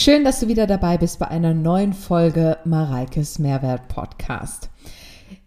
Schön, 0.00 0.22
dass 0.22 0.38
du 0.38 0.46
wieder 0.46 0.68
dabei 0.68 0.96
bist 0.96 1.18
bei 1.18 1.26
einer 1.26 1.54
neuen 1.54 1.92
Folge 1.92 2.58
Mareikes 2.64 3.40
Mehrwert 3.40 3.88
Podcast. 3.88 4.70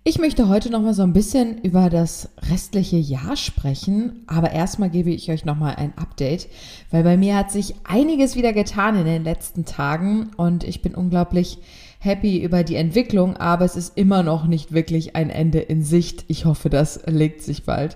Ich 0.04 0.20
möchte 0.20 0.50
heute 0.50 0.70
noch 0.70 0.82
mal 0.82 0.94
so 0.94 1.04
ein 1.04 1.14
bisschen 1.14 1.60
über 1.60 1.90
das 1.90 2.28
restliche 2.50 2.98
Jahr 2.98 3.38
sprechen, 3.38 4.26
aber 4.28 4.52
erstmal 4.52 4.90
gebe 4.90 5.10
ich 5.10 5.32
euch 5.32 5.46
noch 5.46 5.56
mal 5.56 5.76
ein 5.76 5.94
Update, 5.98 6.50
weil 6.90 7.02
bei 7.04 7.16
mir 7.16 7.38
hat 7.38 7.50
sich 7.50 7.76
einiges 7.86 8.36
wieder 8.36 8.52
getan 8.52 8.98
in 8.98 9.06
den 9.06 9.24
letzten 9.24 9.64
Tagen 9.64 10.32
und 10.36 10.66
ich 10.66 10.82
bin 10.82 10.96
unglaublich 10.96 11.58
happy 12.00 12.44
über 12.44 12.66
die 12.66 12.76
Entwicklung, 12.76 13.38
aber 13.38 13.64
es 13.64 13.78
ist 13.78 13.98
immer 13.98 14.22
noch 14.22 14.48
nicht 14.48 14.74
wirklich 14.74 15.16
ein 15.16 15.30
Ende 15.30 15.60
in 15.60 15.82
Sicht. 15.82 16.26
Ich 16.28 16.44
hoffe, 16.44 16.70
das 16.70 17.00
legt 17.08 17.42
sich 17.42 17.64
bald. 17.64 17.96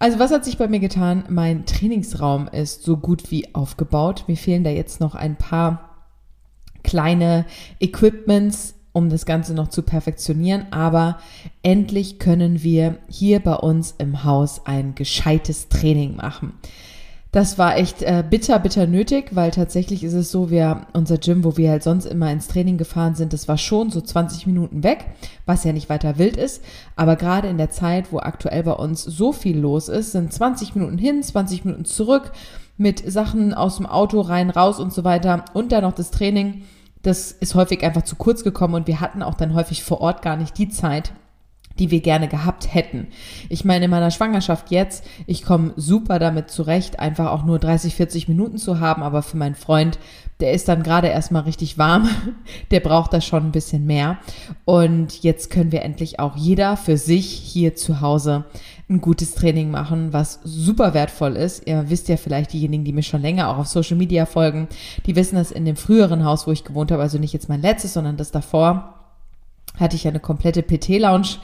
Also 0.00 0.18
was 0.18 0.32
hat 0.32 0.46
sich 0.46 0.56
bei 0.56 0.66
mir 0.66 0.80
getan? 0.80 1.24
Mein 1.28 1.66
Trainingsraum 1.66 2.48
ist 2.48 2.84
so 2.84 2.96
gut 2.96 3.30
wie 3.30 3.54
aufgebaut. 3.54 4.24
Mir 4.28 4.36
fehlen 4.38 4.64
da 4.64 4.70
jetzt 4.70 4.98
noch 4.98 5.14
ein 5.14 5.36
paar 5.36 5.90
kleine 6.82 7.44
Equipments, 7.80 8.74
um 8.92 9.10
das 9.10 9.26
Ganze 9.26 9.52
noch 9.52 9.68
zu 9.68 9.82
perfektionieren. 9.82 10.72
Aber 10.72 11.18
endlich 11.62 12.18
können 12.18 12.62
wir 12.62 12.96
hier 13.10 13.40
bei 13.40 13.54
uns 13.54 13.94
im 13.98 14.24
Haus 14.24 14.64
ein 14.64 14.94
gescheites 14.94 15.68
Training 15.68 16.16
machen. 16.16 16.54
Das 17.32 17.58
war 17.58 17.76
echt 17.76 18.02
äh, 18.02 18.24
bitter, 18.28 18.58
bitter 18.58 18.88
nötig, 18.88 19.36
weil 19.36 19.52
tatsächlich 19.52 20.02
ist 20.02 20.14
es 20.14 20.32
so, 20.32 20.50
wir, 20.50 20.88
unser 20.94 21.16
Gym, 21.16 21.44
wo 21.44 21.56
wir 21.56 21.70
halt 21.70 21.84
sonst 21.84 22.06
immer 22.06 22.32
ins 22.32 22.48
Training 22.48 22.76
gefahren 22.76 23.14
sind, 23.14 23.32
das 23.32 23.46
war 23.46 23.56
schon 23.56 23.90
so 23.90 24.00
20 24.00 24.48
Minuten 24.48 24.82
weg, 24.82 25.06
was 25.46 25.62
ja 25.62 25.72
nicht 25.72 25.88
weiter 25.88 26.18
wild 26.18 26.36
ist. 26.36 26.60
Aber 26.96 27.14
gerade 27.14 27.46
in 27.46 27.56
der 27.56 27.70
Zeit, 27.70 28.12
wo 28.12 28.18
aktuell 28.18 28.64
bei 28.64 28.72
uns 28.72 29.04
so 29.04 29.32
viel 29.32 29.56
los 29.56 29.88
ist, 29.88 30.10
sind 30.10 30.32
20 30.32 30.74
Minuten 30.74 30.98
hin, 30.98 31.22
20 31.22 31.64
Minuten 31.64 31.84
zurück 31.84 32.32
mit 32.76 33.00
Sachen 33.10 33.54
aus 33.54 33.76
dem 33.76 33.86
Auto 33.86 34.22
rein, 34.22 34.50
raus 34.50 34.80
und 34.80 34.92
so 34.92 35.04
weiter 35.04 35.44
und 35.54 35.70
dann 35.70 35.82
noch 35.82 35.92
das 35.92 36.10
Training. 36.10 36.62
Das 37.02 37.30
ist 37.30 37.54
häufig 37.54 37.84
einfach 37.84 38.02
zu 38.02 38.16
kurz 38.16 38.42
gekommen 38.42 38.74
und 38.74 38.88
wir 38.88 39.00
hatten 39.00 39.22
auch 39.22 39.34
dann 39.34 39.54
häufig 39.54 39.84
vor 39.84 40.00
Ort 40.00 40.22
gar 40.22 40.36
nicht 40.36 40.58
die 40.58 40.68
Zeit, 40.68 41.12
die 41.80 41.90
wir 41.90 42.00
gerne 42.00 42.28
gehabt 42.28 42.72
hätten. 42.72 43.08
Ich 43.48 43.64
meine, 43.64 43.86
in 43.86 43.90
meiner 43.90 44.10
Schwangerschaft 44.10 44.70
jetzt, 44.70 45.04
ich 45.26 45.42
komme 45.44 45.72
super 45.76 46.18
damit 46.18 46.50
zurecht, 46.50 47.00
einfach 47.00 47.32
auch 47.32 47.44
nur 47.44 47.58
30, 47.58 47.94
40 47.96 48.28
Minuten 48.28 48.58
zu 48.58 48.78
haben, 48.78 49.02
aber 49.02 49.22
für 49.22 49.38
meinen 49.38 49.54
Freund, 49.54 49.98
der 50.40 50.52
ist 50.52 50.68
dann 50.68 50.82
gerade 50.82 51.08
erstmal 51.08 51.42
richtig 51.42 51.78
warm, 51.78 52.08
der 52.70 52.80
braucht 52.80 53.12
da 53.12 53.20
schon 53.20 53.46
ein 53.46 53.52
bisschen 53.52 53.86
mehr. 53.86 54.18
Und 54.64 55.22
jetzt 55.22 55.50
können 55.50 55.72
wir 55.72 55.82
endlich 55.82 56.20
auch 56.20 56.36
jeder 56.36 56.76
für 56.76 56.96
sich 56.96 57.26
hier 57.26 57.74
zu 57.74 58.00
Hause 58.00 58.44
ein 58.88 59.00
gutes 59.00 59.34
Training 59.34 59.70
machen, 59.70 60.12
was 60.12 60.40
super 60.44 60.94
wertvoll 60.94 61.36
ist. 61.36 61.66
Ihr 61.66 61.88
wisst 61.88 62.08
ja 62.08 62.16
vielleicht 62.16 62.52
diejenigen, 62.52 62.84
die 62.84 62.92
mir 62.92 63.02
schon 63.02 63.22
länger 63.22 63.48
auch 63.48 63.58
auf 63.58 63.68
Social 63.68 63.96
Media 63.96 64.26
folgen, 64.26 64.68
die 65.06 65.16
wissen 65.16 65.36
das 65.36 65.52
in 65.52 65.64
dem 65.64 65.76
früheren 65.76 66.24
Haus, 66.24 66.46
wo 66.46 66.50
ich 66.50 66.64
gewohnt 66.64 66.90
habe, 66.90 67.02
also 67.02 67.18
nicht 67.18 67.32
jetzt 67.32 67.48
mein 67.48 67.62
letztes, 67.62 67.94
sondern 67.94 68.16
das 68.16 68.32
davor 68.32 68.99
hatte 69.78 69.96
ich 69.96 70.04
ja 70.04 70.10
eine 70.10 70.20
komplette 70.20 70.62
PT-Lounge 70.62 71.38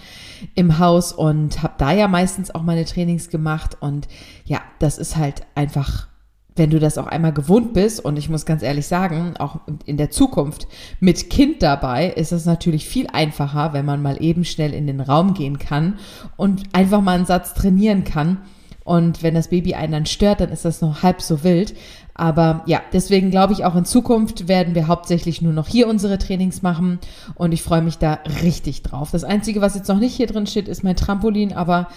im 0.54 0.78
Haus 0.78 1.12
und 1.12 1.62
habe 1.62 1.74
da 1.78 1.92
ja 1.92 2.08
meistens 2.08 2.54
auch 2.54 2.62
meine 2.62 2.84
Trainings 2.84 3.28
gemacht. 3.28 3.76
Und 3.80 4.08
ja, 4.44 4.60
das 4.78 4.98
ist 4.98 5.16
halt 5.16 5.42
einfach, 5.54 6.08
wenn 6.54 6.70
du 6.70 6.78
das 6.78 6.98
auch 6.98 7.06
einmal 7.06 7.32
gewohnt 7.32 7.74
bist, 7.74 8.04
und 8.04 8.18
ich 8.18 8.28
muss 8.28 8.46
ganz 8.46 8.62
ehrlich 8.62 8.86
sagen, 8.86 9.36
auch 9.38 9.60
in 9.84 9.96
der 9.96 10.10
Zukunft 10.10 10.66
mit 11.00 11.30
Kind 11.30 11.62
dabei 11.62 12.08
ist 12.08 12.32
es 12.32 12.46
natürlich 12.46 12.88
viel 12.88 13.06
einfacher, 13.12 13.72
wenn 13.72 13.84
man 13.84 14.02
mal 14.02 14.22
eben 14.22 14.44
schnell 14.44 14.74
in 14.74 14.86
den 14.86 15.00
Raum 15.00 15.34
gehen 15.34 15.58
kann 15.58 15.98
und 16.36 16.62
einfach 16.72 17.00
mal 17.00 17.16
einen 17.16 17.26
Satz 17.26 17.54
trainieren 17.54 18.04
kann. 18.04 18.38
Und 18.84 19.22
wenn 19.24 19.34
das 19.34 19.48
Baby 19.48 19.74
einen 19.74 19.92
dann 19.92 20.06
stört, 20.06 20.40
dann 20.40 20.50
ist 20.50 20.64
das 20.64 20.80
noch 20.80 21.02
halb 21.02 21.20
so 21.20 21.42
wild. 21.42 21.74
Aber 22.18 22.62
ja, 22.64 22.80
deswegen 22.94 23.30
glaube 23.30 23.52
ich, 23.52 23.66
auch 23.66 23.76
in 23.76 23.84
Zukunft 23.84 24.48
werden 24.48 24.74
wir 24.74 24.88
hauptsächlich 24.88 25.42
nur 25.42 25.52
noch 25.52 25.68
hier 25.68 25.86
unsere 25.86 26.16
Trainings 26.16 26.62
machen 26.62 26.98
und 27.34 27.52
ich 27.52 27.62
freue 27.62 27.82
mich 27.82 27.98
da 27.98 28.20
richtig 28.42 28.82
drauf. 28.82 29.10
Das 29.10 29.22
Einzige, 29.22 29.60
was 29.60 29.74
jetzt 29.74 29.88
noch 29.88 29.98
nicht 29.98 30.16
hier 30.16 30.26
drin 30.26 30.46
steht, 30.46 30.66
ist 30.66 30.82
mein 30.82 30.96
Trampolin, 30.96 31.52
aber 31.52 31.88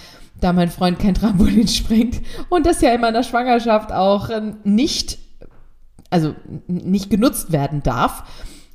da 0.42 0.52
mein 0.52 0.70
Freund 0.70 1.00
kein 1.00 1.14
Trampolin 1.16 1.70
springt 1.70 2.22
und 2.50 2.66
das 2.66 2.82
ja 2.82 2.94
in 2.94 3.00
meiner 3.00 3.24
Schwangerschaft 3.24 3.94
auch 3.94 4.30
ähm, 4.30 4.58
nicht, 4.66 5.20
also 6.10 6.36
nicht 6.68 7.10
genutzt 7.10 7.54
werden 7.54 7.82
darf, 7.82 8.24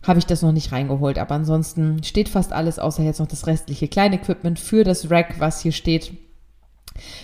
habe 0.02 0.18
ich 0.18 0.26
das 0.26 0.40
noch 0.40 0.52
nicht 0.52 0.72
reingeholt. 0.72 1.18
Aber 1.18 1.34
ansonsten 1.34 2.02
steht 2.04 2.30
fast 2.30 2.54
alles, 2.54 2.78
außer 2.78 3.02
jetzt 3.02 3.20
noch 3.20 3.26
das 3.26 3.46
restliche 3.46 3.88
Kleinequipment 3.88 4.58
für 4.58 4.82
das 4.82 5.10
Rack, 5.10 5.36
was 5.40 5.60
hier 5.60 5.72
steht 5.72 6.12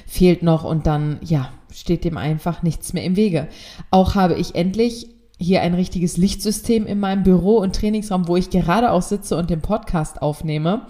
fehlt 0.07 0.43
noch 0.43 0.65
und 0.65 0.87
dann, 0.87 1.19
ja, 1.23 1.51
steht 1.73 2.05
dem 2.05 2.17
einfach 2.17 2.63
nichts 2.63 2.93
mehr 2.93 3.05
im 3.05 3.17
Wege. 3.17 3.49
Auch 3.91 4.15
habe 4.15 4.35
ich 4.35 4.55
endlich 4.55 5.09
hier 5.39 5.63
ein 5.63 5.75
richtiges 5.75 6.17
Lichtsystem 6.17 6.87
in 6.87 7.01
meinem 7.01 7.23
Büro 7.23 7.57
und 7.57 7.75
Trainingsraum, 7.75 8.29
wo 8.29 8.37
ich 8.37 8.51
gerade 8.51 8.93
auch 8.93 9.03
sitze 9.03 9.37
und 9.37 9.49
den 9.49 9.63
Podcast 9.63 10.21
aufnehme. 10.21 10.83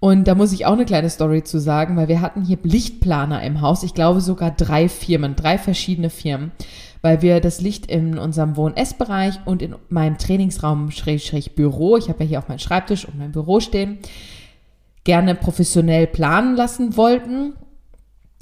Und 0.00 0.26
da 0.26 0.34
muss 0.34 0.52
ich 0.52 0.66
auch 0.66 0.72
eine 0.72 0.86
kleine 0.86 1.10
Story 1.10 1.44
zu 1.44 1.60
sagen, 1.60 1.96
weil 1.96 2.08
wir 2.08 2.20
hatten 2.20 2.44
hier 2.44 2.58
Lichtplaner 2.62 3.42
im 3.42 3.60
Haus. 3.60 3.84
Ich 3.84 3.94
glaube 3.94 4.20
sogar 4.20 4.50
drei 4.50 4.88
Firmen, 4.88 5.36
drei 5.36 5.58
verschiedene 5.58 6.10
Firmen, 6.10 6.50
weil 7.02 7.22
wir 7.22 7.40
das 7.40 7.60
Licht 7.60 7.86
in 7.86 8.18
unserem 8.18 8.56
Wohn-Ess-Bereich 8.56 9.38
und 9.44 9.62
in 9.62 9.76
meinem 9.90 10.18
Trainingsraum 10.18 10.90
Schräg, 10.90 11.54
Büro, 11.54 11.96
ich 11.96 12.08
habe 12.08 12.24
ja 12.24 12.30
hier 12.30 12.38
auf 12.38 12.48
meinem 12.48 12.58
Schreibtisch 12.58 13.04
und 13.04 13.18
mein 13.18 13.30
Büro 13.30 13.60
stehen, 13.60 13.98
gerne 15.04 15.34
professionell 15.34 16.06
planen 16.06 16.56
lassen 16.56 16.96
wollten 16.96 17.52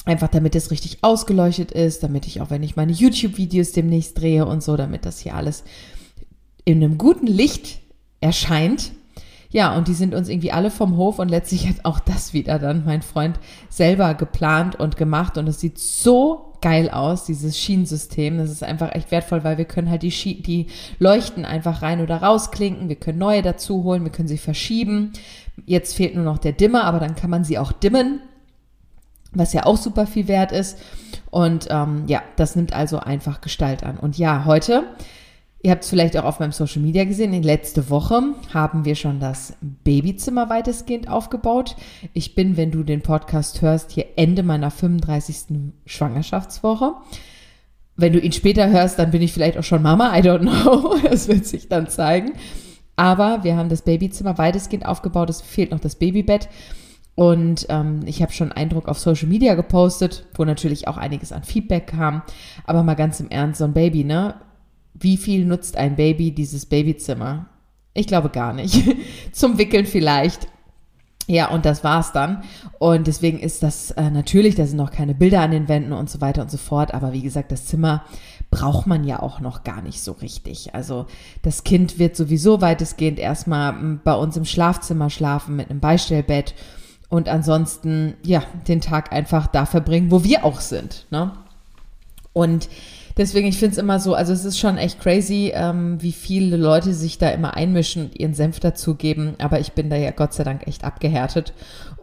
Einfach 0.06 0.28
damit 0.28 0.54
es 0.54 0.70
richtig 0.70 0.98
ausgeleuchtet 1.02 1.72
ist, 1.72 2.02
damit 2.02 2.26
ich 2.26 2.40
auch, 2.40 2.50
wenn 2.50 2.62
ich 2.62 2.76
meine 2.76 2.92
YouTube-Videos 2.92 3.72
demnächst 3.72 4.18
drehe 4.18 4.46
und 4.46 4.62
so, 4.62 4.76
damit 4.76 5.04
das 5.04 5.20
hier 5.20 5.34
alles 5.34 5.62
in 6.64 6.82
einem 6.82 6.96
guten 6.96 7.26
Licht 7.26 7.80
erscheint. 8.20 8.92
Ja, 9.50 9.76
und 9.76 9.88
die 9.88 9.94
sind 9.94 10.14
uns 10.14 10.28
irgendwie 10.28 10.52
alle 10.52 10.70
vom 10.70 10.96
Hof 10.96 11.18
und 11.18 11.28
letztlich 11.28 11.68
hat 11.68 11.84
auch 11.84 11.98
das 11.98 12.32
wieder 12.32 12.58
dann 12.58 12.84
mein 12.84 13.02
Freund 13.02 13.38
selber 13.68 14.14
geplant 14.14 14.76
und 14.76 14.96
gemacht 14.96 15.36
und 15.36 15.48
es 15.48 15.60
sieht 15.60 15.78
so 15.78 16.54
geil 16.60 16.88
aus, 16.88 17.24
dieses 17.24 17.58
Schienensystem. 17.58 18.38
Das 18.38 18.50
ist 18.50 18.62
einfach 18.62 18.94
echt 18.94 19.10
wertvoll, 19.10 19.44
weil 19.44 19.58
wir 19.58 19.64
können 19.64 19.90
halt 19.90 20.02
die, 20.02 20.12
Schie 20.12 20.40
die 20.40 20.66
Leuchten 20.98 21.44
einfach 21.44 21.82
rein 21.82 22.00
oder 22.00 22.22
rausklinken. 22.22 22.88
Wir 22.88 22.96
können 22.96 23.18
neue 23.18 23.42
dazu 23.42 23.82
holen, 23.82 24.04
wir 24.04 24.12
können 24.12 24.28
sie 24.28 24.38
verschieben. 24.38 25.12
Jetzt 25.66 25.94
fehlt 25.94 26.14
nur 26.14 26.24
noch 26.24 26.38
der 26.38 26.52
Dimmer, 26.52 26.84
aber 26.84 27.00
dann 27.00 27.16
kann 27.16 27.30
man 27.30 27.44
sie 27.44 27.58
auch 27.58 27.72
dimmen 27.72 28.20
was 29.32 29.52
ja 29.52 29.66
auch 29.66 29.76
super 29.76 30.06
viel 30.06 30.28
wert 30.28 30.52
ist. 30.52 30.78
Und 31.30 31.68
ähm, 31.70 32.04
ja, 32.06 32.22
das 32.36 32.56
nimmt 32.56 32.72
also 32.72 32.98
einfach 32.98 33.40
Gestalt 33.40 33.84
an. 33.84 33.98
Und 33.98 34.18
ja, 34.18 34.44
heute, 34.44 34.84
ihr 35.62 35.70
habt 35.70 35.84
es 35.84 35.90
vielleicht 35.90 36.16
auch 36.16 36.24
auf 36.24 36.40
meinem 36.40 36.52
Social 36.52 36.82
Media 36.82 37.04
gesehen, 37.04 37.32
in 37.32 37.42
letzte 37.42 37.90
Woche 37.90 38.22
haben 38.52 38.84
wir 38.84 38.96
schon 38.96 39.20
das 39.20 39.54
Babyzimmer 39.60 40.50
weitestgehend 40.50 41.08
aufgebaut. 41.08 41.76
Ich 42.12 42.34
bin, 42.34 42.56
wenn 42.56 42.70
du 42.70 42.82
den 42.82 43.02
Podcast 43.02 43.62
hörst, 43.62 43.92
hier 43.92 44.06
Ende 44.16 44.42
meiner 44.42 44.70
35. 44.70 45.36
Schwangerschaftswoche. 45.86 46.94
Wenn 47.96 48.12
du 48.12 48.18
ihn 48.18 48.32
später 48.32 48.70
hörst, 48.70 48.98
dann 48.98 49.10
bin 49.10 49.22
ich 49.22 49.32
vielleicht 49.32 49.58
auch 49.58 49.64
schon 49.64 49.82
Mama, 49.82 50.16
I 50.16 50.22
don't 50.22 50.40
know. 50.40 50.96
Das 51.10 51.28
wird 51.28 51.46
sich 51.46 51.68
dann 51.68 51.88
zeigen. 51.88 52.32
Aber 52.96 53.44
wir 53.44 53.56
haben 53.56 53.68
das 53.68 53.82
Babyzimmer 53.82 54.36
weitestgehend 54.38 54.84
aufgebaut. 54.84 55.30
Es 55.30 55.40
fehlt 55.40 55.70
noch 55.70 55.80
das 55.80 55.96
Babybett. 55.96 56.48
Und 57.14 57.66
ähm, 57.68 58.00
ich 58.06 58.22
habe 58.22 58.32
schon 58.32 58.52
Eindruck 58.52 58.88
auf 58.88 58.98
Social 58.98 59.28
Media 59.28 59.54
gepostet, 59.54 60.26
wo 60.34 60.44
natürlich 60.44 60.88
auch 60.88 60.96
einiges 60.96 61.32
an 61.32 61.44
Feedback 61.44 61.88
kam. 61.88 62.22
Aber 62.64 62.82
mal 62.82 62.94
ganz 62.94 63.20
im 63.20 63.28
Ernst, 63.28 63.58
so 63.58 63.64
ein 63.64 63.74
Baby, 63.74 64.04
ne? 64.04 64.36
Wie 64.94 65.16
viel 65.16 65.44
nutzt 65.44 65.76
ein 65.76 65.96
Baby 65.96 66.32
dieses 66.32 66.66
Babyzimmer? 66.66 67.46
Ich 67.94 68.06
glaube 68.06 68.30
gar 68.30 68.52
nicht. 68.52 68.82
Zum 69.32 69.58
Wickeln 69.58 69.86
vielleicht. 69.86 70.48
Ja, 71.26 71.48
und 71.48 71.64
das 71.64 71.84
war's 71.84 72.12
dann. 72.12 72.42
Und 72.78 73.06
deswegen 73.06 73.38
ist 73.38 73.62
das 73.62 73.92
äh, 73.92 74.10
natürlich, 74.10 74.56
da 74.56 74.66
sind 74.66 74.76
noch 74.76 74.90
keine 74.90 75.14
Bilder 75.14 75.42
an 75.42 75.52
den 75.52 75.68
Wänden 75.68 75.92
und 75.92 76.10
so 76.10 76.20
weiter 76.20 76.42
und 76.42 76.50
so 76.50 76.56
fort. 76.56 76.92
Aber 76.92 77.12
wie 77.12 77.22
gesagt, 77.22 77.52
das 77.52 77.66
Zimmer 77.66 78.04
braucht 78.50 78.86
man 78.86 79.04
ja 79.04 79.20
auch 79.20 79.38
noch 79.38 79.62
gar 79.62 79.80
nicht 79.80 80.00
so 80.00 80.12
richtig. 80.12 80.74
Also 80.74 81.06
das 81.42 81.62
Kind 81.62 81.98
wird 82.00 82.16
sowieso 82.16 82.60
weitestgehend 82.60 83.18
erstmal 83.18 83.72
hm, 83.72 84.00
bei 84.02 84.14
uns 84.14 84.36
im 84.36 84.44
Schlafzimmer 84.44 85.08
schlafen 85.08 85.54
mit 85.54 85.70
einem 85.70 85.80
Beistellbett 85.80 86.54
und 87.10 87.28
ansonsten, 87.28 88.14
ja, 88.24 88.42
den 88.68 88.80
Tag 88.80 89.12
einfach 89.12 89.48
da 89.48 89.66
verbringen, 89.66 90.10
wo 90.10 90.24
wir 90.24 90.44
auch 90.44 90.60
sind. 90.60 91.06
Ne? 91.10 91.32
Und 92.32 92.68
deswegen, 93.16 93.48
ich 93.48 93.58
finde 93.58 93.72
es 93.72 93.78
immer 93.78 93.98
so, 93.98 94.14
also 94.14 94.32
es 94.32 94.44
ist 94.44 94.60
schon 94.60 94.78
echt 94.78 95.00
crazy, 95.00 95.50
ähm, 95.52 96.00
wie 96.00 96.12
viele 96.12 96.56
Leute 96.56 96.94
sich 96.94 97.18
da 97.18 97.28
immer 97.30 97.54
einmischen 97.54 98.04
und 98.04 98.18
ihren 98.18 98.34
Senf 98.34 98.60
dazugeben. 98.60 99.34
Aber 99.38 99.58
ich 99.58 99.72
bin 99.72 99.90
da 99.90 99.96
ja 99.96 100.12
Gott 100.12 100.34
sei 100.34 100.44
Dank 100.44 100.68
echt 100.68 100.84
abgehärtet. 100.84 101.52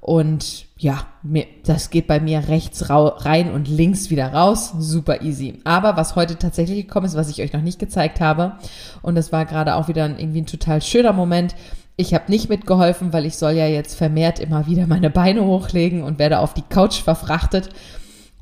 Und 0.01 0.65
ja, 0.77 1.07
mir, 1.24 1.45
das 1.65 1.89
geht 1.89 2.07
bei 2.07 2.19
mir 2.19 2.50
rechts 2.50 2.89
rein 2.89 3.51
und 3.51 3.69
links 3.69 4.09
wieder 4.09 4.33
raus. 4.33 4.74
Super 4.77 5.21
easy. 5.21 5.62
Aber 5.63 5.95
was 5.95 6.18
heute 6.18 6.38
tatsächlich 6.38 6.86
gekommen 6.86 7.06
ist, 7.06 7.15
was 7.15 7.30
ich 7.30 7.42
euch 7.42 7.54
noch 7.54 7.62
nicht 7.62 7.80
gezeigt 7.80 8.19
habe, 8.19 8.57
und 9.01 9.15
das 9.15 9.31
war 9.31 9.45
gerade 9.45 9.75
auch 9.75 9.88
wieder 9.88 10.04
ein, 10.04 10.19
irgendwie 10.19 10.42
ein 10.42 10.48
total 10.48 10.81
schöner 10.81 11.13
Moment, 11.13 11.56
ich 11.98 12.14
habe 12.14 12.32
nicht 12.32 12.48
mitgeholfen, 12.48 13.12
weil 13.12 13.26
ich 13.26 13.38
soll 13.38 13.54
ja 13.54 13.66
jetzt 13.66 13.96
vermehrt 13.96 14.40
immer 14.40 14.68
wieder 14.68 14.86
meine 14.88 15.10
Beine 15.10 15.44
hochlegen 15.44 16.04
und 16.04 16.20
werde 16.20 16.40
auf 16.40 16.54
die 16.54 16.62
Couch 16.62 17.02
verfrachtet. 17.02 17.70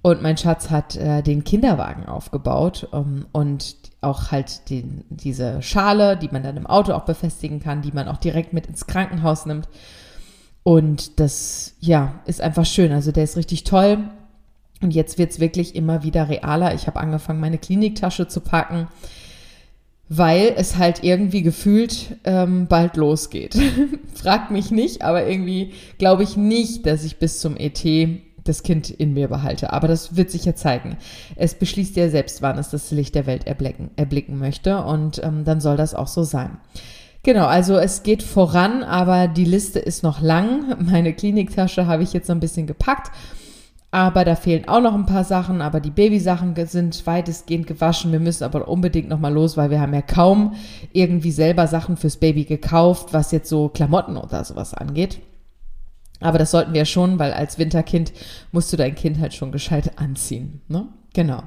Und 0.02 0.22
mein 0.22 0.38
Schatz 0.38 0.70
hat 0.70 0.98
äh, 0.98 1.24
den 1.24 1.44
Kinderwagen 1.44 2.06
aufgebaut 2.06 2.88
um, 2.92 3.00
ähm, 3.00 3.26
und 3.32 3.76
auch 4.02 4.32
halt 4.32 4.70
den, 4.70 5.04
diese 5.10 5.64
Schale, 5.64 6.16
die 6.16 6.30
man 6.32 6.44
dann 6.44 6.58
im 6.58 6.68
Auto 6.68 6.94
auch 6.94 7.06
befestigen 7.06 7.60
kann, 7.60 7.82
die 7.82 7.92
man 7.92 8.08
auch 8.08 8.18
direkt 8.18 8.54
mit 8.54 8.68
ins 8.68 8.86
Krankenhaus 8.86 9.48
nimmt. 9.48 9.68
Und 10.62 11.20
das, 11.20 11.74
ja, 11.80 12.20
ist 12.26 12.42
einfach 12.42 12.66
schön. 12.66 12.92
Also 12.92 13.12
der 13.12 13.24
ist 13.24 13.38
richtig 13.38 13.64
toll. 13.64 13.98
Und 14.82 14.92
jetzt 14.92 15.18
wird 15.18 15.32
es 15.32 15.40
wirklich 15.40 15.76
immer 15.76 16.04
wieder 16.04 16.30
realer. 16.30 16.76
Ich 16.76 16.86
habe 16.86 17.00
angefangen, 17.00 17.40
meine 17.40 17.58
Kliniktasche 17.58 18.28
zu 18.28 18.42
packen, 18.42 18.88
weil 20.10 20.54
es 20.56 20.78
halt 20.78 21.04
irgendwie 21.04 21.42
gefühlt 21.42 22.18
ähm, 22.24 22.68
bald 22.68 22.96
losgeht. 22.96 23.58
Fragt 24.14 24.52
mich 24.52 24.72
nicht, 24.72 25.02
aber 25.02 25.26
irgendwie 25.28 25.74
glaube 25.98 26.24
ich 26.24 26.38
nicht, 26.38 26.86
dass 26.86 27.04
ich 27.04 27.18
bis 27.18 27.40
zum 27.40 27.58
ET 27.58 27.84
das 28.44 28.62
Kind 28.62 28.92
in 28.92 29.14
mir 29.14 29.28
behalte. 29.28 29.74
Aber 29.74 29.88
das 29.88 30.16
wird 30.16 30.30
sich 30.30 30.46
ja 30.46 30.56
zeigen. 30.56 30.98
Es 31.36 31.56
beschließt 31.56 31.96
ja 31.96 32.10
selbst, 32.10 32.42
wann 32.42 32.58
es 32.58 32.70
das 32.70 32.92
Licht 32.92 33.16
der 33.16 33.26
Welt 33.26 33.48
erblicken, 33.48 33.90
erblicken 33.96 34.38
möchte. 34.38 34.84
Und 34.84 35.22
ähm, 35.24 35.44
dann 35.44 35.60
soll 35.60 35.78
das 35.78 35.96
auch 35.96 36.08
so 36.08 36.24
sein. 36.24 36.58
Genau, 37.24 37.48
also 37.48 37.76
es 37.78 38.04
geht 38.04 38.22
voran, 38.22 38.84
aber 38.84 39.28
die 39.28 39.46
Liste 39.46 39.80
ist 39.80 40.04
noch 40.04 40.22
lang. 40.22 40.76
Meine 40.92 41.14
Kliniktasche 41.14 41.88
habe 41.88 42.04
ich 42.04 42.14
jetzt 42.14 42.28
so 42.28 42.34
ein 42.34 42.40
bisschen 42.40 42.68
gepackt. 42.68 43.12
Aber 43.96 44.26
da 44.26 44.36
fehlen 44.36 44.68
auch 44.68 44.82
noch 44.82 44.94
ein 44.94 45.06
paar 45.06 45.24
Sachen, 45.24 45.62
aber 45.62 45.80
die 45.80 45.90
Babysachen 45.90 46.54
sind 46.68 47.08
weitestgehend 47.08 47.66
gewaschen. 47.66 48.12
Wir 48.12 48.20
müssen 48.20 48.44
aber 48.44 48.68
unbedingt 48.68 49.08
nochmal 49.08 49.32
los, 49.32 49.56
weil 49.56 49.70
wir 49.70 49.80
haben 49.80 49.94
ja 49.94 50.02
kaum 50.02 50.56
irgendwie 50.92 51.32
selber 51.32 51.66
Sachen 51.68 51.96
fürs 51.96 52.18
Baby 52.18 52.44
gekauft, 52.44 53.14
was 53.14 53.32
jetzt 53.32 53.48
so 53.48 53.70
Klamotten 53.70 54.18
oder 54.18 54.44
sowas 54.44 54.74
angeht. 54.74 55.22
Aber 56.20 56.38
das 56.38 56.52
sollten 56.52 56.74
wir 56.74 56.84
schon, 56.84 57.20
weil 57.20 57.32
als 57.32 57.58
Winterkind 57.58 58.12
musst 58.52 58.74
du 58.74 58.76
dein 58.76 58.96
Kind 58.96 59.18
halt 59.22 59.34
schon 59.34 59.54
gescheit 59.54 59.98
anziehen. 59.98 60.60
Ne? 60.68 60.90
Genau. 61.14 61.44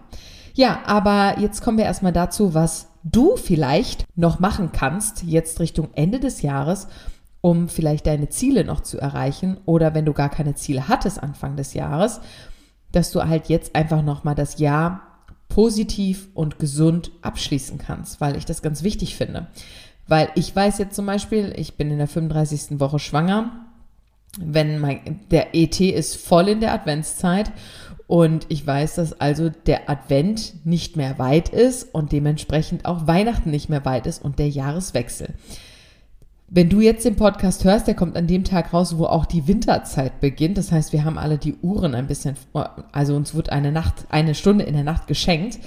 Ja, 0.54 0.78
aber 0.86 1.38
jetzt 1.40 1.60
kommen 1.60 1.76
wir 1.76 1.84
erstmal 1.84 2.14
dazu, 2.14 2.54
was 2.54 2.88
du 3.04 3.36
vielleicht 3.36 4.06
noch 4.16 4.40
machen 4.40 4.72
kannst, 4.72 5.22
jetzt 5.22 5.60
Richtung 5.60 5.90
Ende 5.92 6.18
des 6.18 6.40
Jahres, 6.40 6.88
um 7.40 7.68
vielleicht 7.68 8.06
deine 8.06 8.28
Ziele 8.28 8.64
noch 8.64 8.80
zu 8.80 8.98
erreichen 8.98 9.58
oder 9.64 9.94
wenn 9.94 10.04
du 10.04 10.12
gar 10.12 10.28
keine 10.28 10.54
Ziele 10.54 10.88
hattest 10.88 11.22
Anfang 11.22 11.56
des 11.56 11.74
Jahres, 11.74 12.20
dass 12.92 13.10
du 13.10 13.22
halt 13.22 13.48
jetzt 13.48 13.74
einfach 13.74 14.02
nochmal 14.02 14.34
das 14.34 14.58
Jahr 14.58 15.02
positiv 15.48 16.28
und 16.34 16.58
gesund 16.58 17.10
abschließen 17.22 17.78
kannst, 17.78 18.20
weil 18.20 18.36
ich 18.36 18.44
das 18.44 18.62
ganz 18.62 18.82
wichtig 18.82 19.16
finde. 19.16 19.46
Weil 20.06 20.30
ich 20.34 20.54
weiß 20.54 20.78
jetzt 20.78 20.96
zum 20.96 21.06
Beispiel, 21.06 21.52
ich 21.56 21.76
bin 21.76 21.90
in 21.90 21.98
der 21.98 22.08
35. 22.08 22.80
Woche 22.80 22.98
schwanger 22.98 23.68
wenn 24.40 24.78
mein, 24.78 25.20
der 25.30 25.54
ET 25.54 25.80
ist 25.80 26.16
voll 26.16 26.48
in 26.48 26.60
der 26.60 26.72
Adventszeit 26.72 27.50
und 28.06 28.46
ich 28.48 28.66
weiß, 28.66 28.96
dass 28.96 29.20
also 29.20 29.50
der 29.50 29.90
Advent 29.90 30.64
nicht 30.64 30.96
mehr 30.96 31.18
weit 31.18 31.48
ist 31.50 31.94
und 31.94 32.12
dementsprechend 32.12 32.84
auch 32.84 33.06
Weihnachten 33.06 33.50
nicht 33.50 33.68
mehr 33.68 33.84
weit 33.84 34.06
ist 34.06 34.22
und 34.22 34.38
der 34.38 34.48
Jahreswechsel. 34.48 35.34
Wenn 36.50 36.70
du 36.70 36.80
jetzt 36.80 37.04
den 37.04 37.16
Podcast 37.16 37.64
hörst, 37.64 37.86
der 37.86 37.94
kommt 37.94 38.16
an 38.16 38.26
dem 38.26 38.42
Tag 38.42 38.72
raus, 38.72 38.96
wo 38.96 39.04
auch 39.04 39.26
die 39.26 39.46
Winterzeit 39.46 40.18
beginnt. 40.20 40.56
Das 40.56 40.72
heißt, 40.72 40.94
wir 40.94 41.04
haben 41.04 41.18
alle 41.18 41.36
die 41.36 41.56
Uhren 41.56 41.94
ein 41.94 42.06
bisschen, 42.06 42.36
also 42.90 43.14
uns 43.16 43.34
wird 43.34 43.50
eine 43.50 43.70
Nacht, 43.70 44.06
eine 44.08 44.34
Stunde 44.34 44.64
in 44.64 44.72
der 44.72 44.84
Nacht 44.84 45.06
geschenkt. 45.06 45.58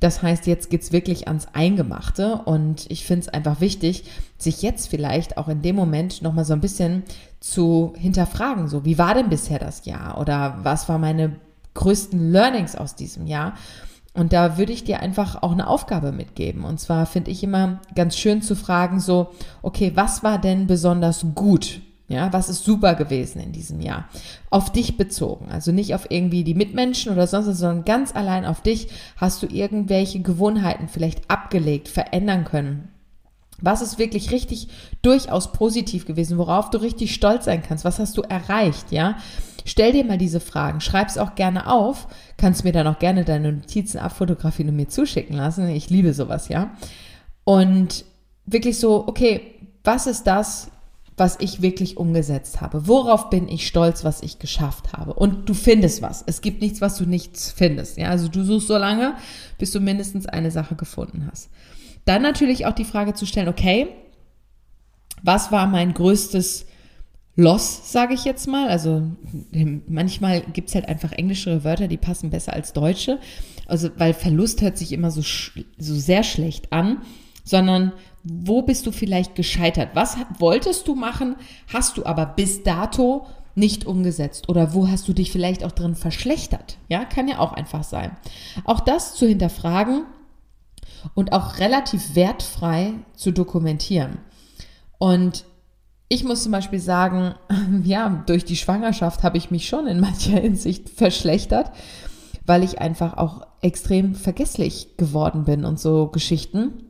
Das 0.00 0.20
heißt, 0.20 0.48
jetzt 0.48 0.70
geht's 0.70 0.90
wirklich 0.90 1.28
ans 1.28 1.46
Eingemachte 1.52 2.42
und 2.44 2.86
ich 2.88 3.04
finde 3.04 3.26
es 3.26 3.28
einfach 3.28 3.60
wichtig, 3.60 4.04
sich 4.38 4.60
jetzt 4.62 4.88
vielleicht 4.88 5.36
auch 5.36 5.46
in 5.46 5.62
dem 5.62 5.76
Moment 5.76 6.20
nochmal 6.20 6.44
so 6.44 6.52
ein 6.52 6.60
bisschen 6.60 7.04
zu 7.38 7.94
hinterfragen. 7.96 8.66
So, 8.66 8.84
wie 8.84 8.98
war 8.98 9.14
denn 9.14 9.28
bisher 9.28 9.60
das 9.60 9.84
Jahr? 9.86 10.20
Oder 10.20 10.58
was 10.62 10.88
war 10.88 10.98
meine 10.98 11.36
größten 11.74 12.32
Learnings 12.32 12.74
aus 12.74 12.96
diesem 12.96 13.28
Jahr? 13.28 13.54
Und 14.18 14.32
da 14.32 14.58
würde 14.58 14.72
ich 14.72 14.84
dir 14.84 15.00
einfach 15.00 15.42
auch 15.42 15.52
eine 15.52 15.68
Aufgabe 15.68 16.12
mitgeben. 16.12 16.64
Und 16.64 16.80
zwar 16.80 17.06
finde 17.06 17.30
ich 17.30 17.42
immer 17.42 17.80
ganz 17.94 18.16
schön 18.16 18.42
zu 18.42 18.56
fragen, 18.56 19.00
so, 19.00 19.28
okay, 19.62 19.92
was 19.94 20.22
war 20.22 20.38
denn 20.38 20.66
besonders 20.66 21.24
gut 21.34 21.80
ja, 22.08 22.32
was 22.32 22.48
ist 22.48 22.64
super 22.64 22.94
gewesen 22.94 23.38
in 23.38 23.52
diesem 23.52 23.80
Jahr? 23.80 24.08
Auf 24.48 24.72
dich 24.72 24.96
bezogen. 24.96 25.50
Also 25.50 25.72
nicht 25.72 25.94
auf 25.94 26.10
irgendwie 26.10 26.42
die 26.42 26.54
Mitmenschen 26.54 27.12
oder 27.12 27.26
sonst 27.26 27.48
was, 27.48 27.58
sondern 27.58 27.84
ganz 27.84 28.16
allein 28.16 28.46
auf 28.46 28.62
dich. 28.62 28.88
Hast 29.18 29.42
du 29.42 29.46
irgendwelche 29.46 30.20
Gewohnheiten 30.20 30.88
vielleicht 30.88 31.30
abgelegt, 31.30 31.88
verändern 31.88 32.44
können? 32.44 32.88
Was 33.60 33.82
ist 33.82 33.98
wirklich 33.98 34.30
richtig 34.30 34.68
durchaus 35.02 35.52
positiv 35.52 36.06
gewesen? 36.06 36.38
Worauf 36.38 36.70
du 36.70 36.78
richtig 36.78 37.14
stolz 37.14 37.46
sein 37.46 37.62
kannst? 37.62 37.84
Was 37.84 37.98
hast 37.98 38.16
du 38.16 38.22
erreicht? 38.22 38.92
Ja? 38.92 39.16
Stell 39.64 39.92
dir 39.92 40.04
mal 40.04 40.18
diese 40.18 40.40
Fragen. 40.40 40.80
Schreib 40.80 41.08
es 41.08 41.18
auch 41.18 41.34
gerne 41.34 41.70
auf. 41.70 42.06
Kannst 42.36 42.64
mir 42.64 42.72
dann 42.72 42.86
auch 42.86 42.98
gerne 42.98 43.24
deine 43.24 43.52
Notizen 43.52 43.98
abfotografieren 43.98 44.70
und 44.70 44.76
mir 44.76 44.88
zuschicken 44.88 45.36
lassen. 45.36 45.68
Ich 45.68 45.90
liebe 45.90 46.14
sowas, 46.14 46.48
ja. 46.48 46.70
Und 47.44 48.04
wirklich 48.46 48.78
so, 48.78 49.06
okay, 49.06 49.40
was 49.84 50.06
ist 50.06 50.26
das, 50.26 50.70
was 51.18 51.36
ich 51.40 51.62
wirklich 51.62 51.96
umgesetzt 51.96 52.60
habe. 52.60 52.86
Worauf 52.86 53.28
bin 53.28 53.48
ich 53.48 53.66
stolz, 53.66 54.04
was 54.04 54.22
ich 54.22 54.38
geschafft 54.38 54.92
habe? 54.92 55.14
Und 55.14 55.48
du 55.48 55.54
findest 55.54 56.00
was. 56.00 56.22
Es 56.26 56.40
gibt 56.40 56.62
nichts, 56.62 56.80
was 56.80 56.96
du 56.96 57.04
nichts 57.06 57.50
findest. 57.50 57.98
Ja, 57.98 58.08
also 58.08 58.28
du 58.28 58.44
suchst 58.44 58.68
so 58.68 58.78
lange, 58.78 59.14
bis 59.58 59.72
du 59.72 59.80
mindestens 59.80 60.26
eine 60.26 60.50
Sache 60.50 60.76
gefunden 60.76 61.28
hast. 61.30 61.50
Dann 62.08 62.22
natürlich 62.22 62.64
auch 62.64 62.72
die 62.72 62.86
Frage 62.86 63.12
zu 63.12 63.26
stellen, 63.26 63.48
okay, 63.48 63.88
was 65.22 65.52
war 65.52 65.66
mein 65.66 65.92
größtes 65.92 66.64
Loss, 67.36 67.92
sage 67.92 68.14
ich 68.14 68.24
jetzt 68.24 68.48
mal. 68.48 68.68
Also 68.68 69.02
manchmal 69.86 70.40
gibt 70.40 70.70
es 70.70 70.74
halt 70.74 70.88
einfach 70.88 71.12
englische 71.12 71.64
Wörter, 71.64 71.86
die 71.86 71.98
passen 71.98 72.30
besser 72.30 72.54
als 72.54 72.72
deutsche. 72.72 73.18
Also 73.66 73.90
weil 73.98 74.14
Verlust 74.14 74.62
hört 74.62 74.78
sich 74.78 74.92
immer 74.92 75.10
so, 75.10 75.20
so 75.20 75.94
sehr 75.94 76.22
schlecht 76.22 76.72
an, 76.72 77.02
sondern 77.44 77.92
wo 78.24 78.62
bist 78.62 78.86
du 78.86 78.90
vielleicht 78.90 79.34
gescheitert? 79.34 79.90
Was 79.92 80.16
wolltest 80.38 80.88
du 80.88 80.94
machen, 80.94 81.36
hast 81.70 81.98
du 81.98 82.06
aber 82.06 82.24
bis 82.24 82.62
dato 82.62 83.26
nicht 83.54 83.84
umgesetzt? 83.84 84.48
Oder 84.48 84.72
wo 84.72 84.88
hast 84.88 85.06
du 85.08 85.12
dich 85.12 85.30
vielleicht 85.30 85.62
auch 85.62 85.72
drin 85.72 85.94
verschlechtert? 85.94 86.78
Ja, 86.88 87.04
kann 87.04 87.28
ja 87.28 87.38
auch 87.38 87.52
einfach 87.52 87.84
sein. 87.84 88.16
Auch 88.64 88.80
das 88.80 89.14
zu 89.14 89.26
hinterfragen 89.26 90.06
und 91.14 91.32
auch 91.32 91.58
relativ 91.58 92.14
wertfrei 92.14 92.94
zu 93.14 93.32
dokumentieren. 93.32 94.18
Und 94.98 95.44
ich 96.08 96.24
muss 96.24 96.42
zum 96.42 96.52
Beispiel 96.52 96.80
sagen, 96.80 97.34
ja, 97.84 98.22
durch 98.26 98.44
die 98.44 98.56
Schwangerschaft 98.56 99.22
habe 99.22 99.38
ich 99.38 99.50
mich 99.50 99.68
schon 99.68 99.86
in 99.86 100.00
mancher 100.00 100.40
Hinsicht 100.40 100.88
verschlechtert, 100.90 101.72
weil 102.46 102.64
ich 102.64 102.80
einfach 102.80 103.16
auch 103.16 103.46
extrem 103.60 104.14
vergesslich 104.14 104.96
geworden 104.96 105.44
bin 105.44 105.64
und 105.64 105.78
so 105.78 106.08
Geschichten 106.08 106.84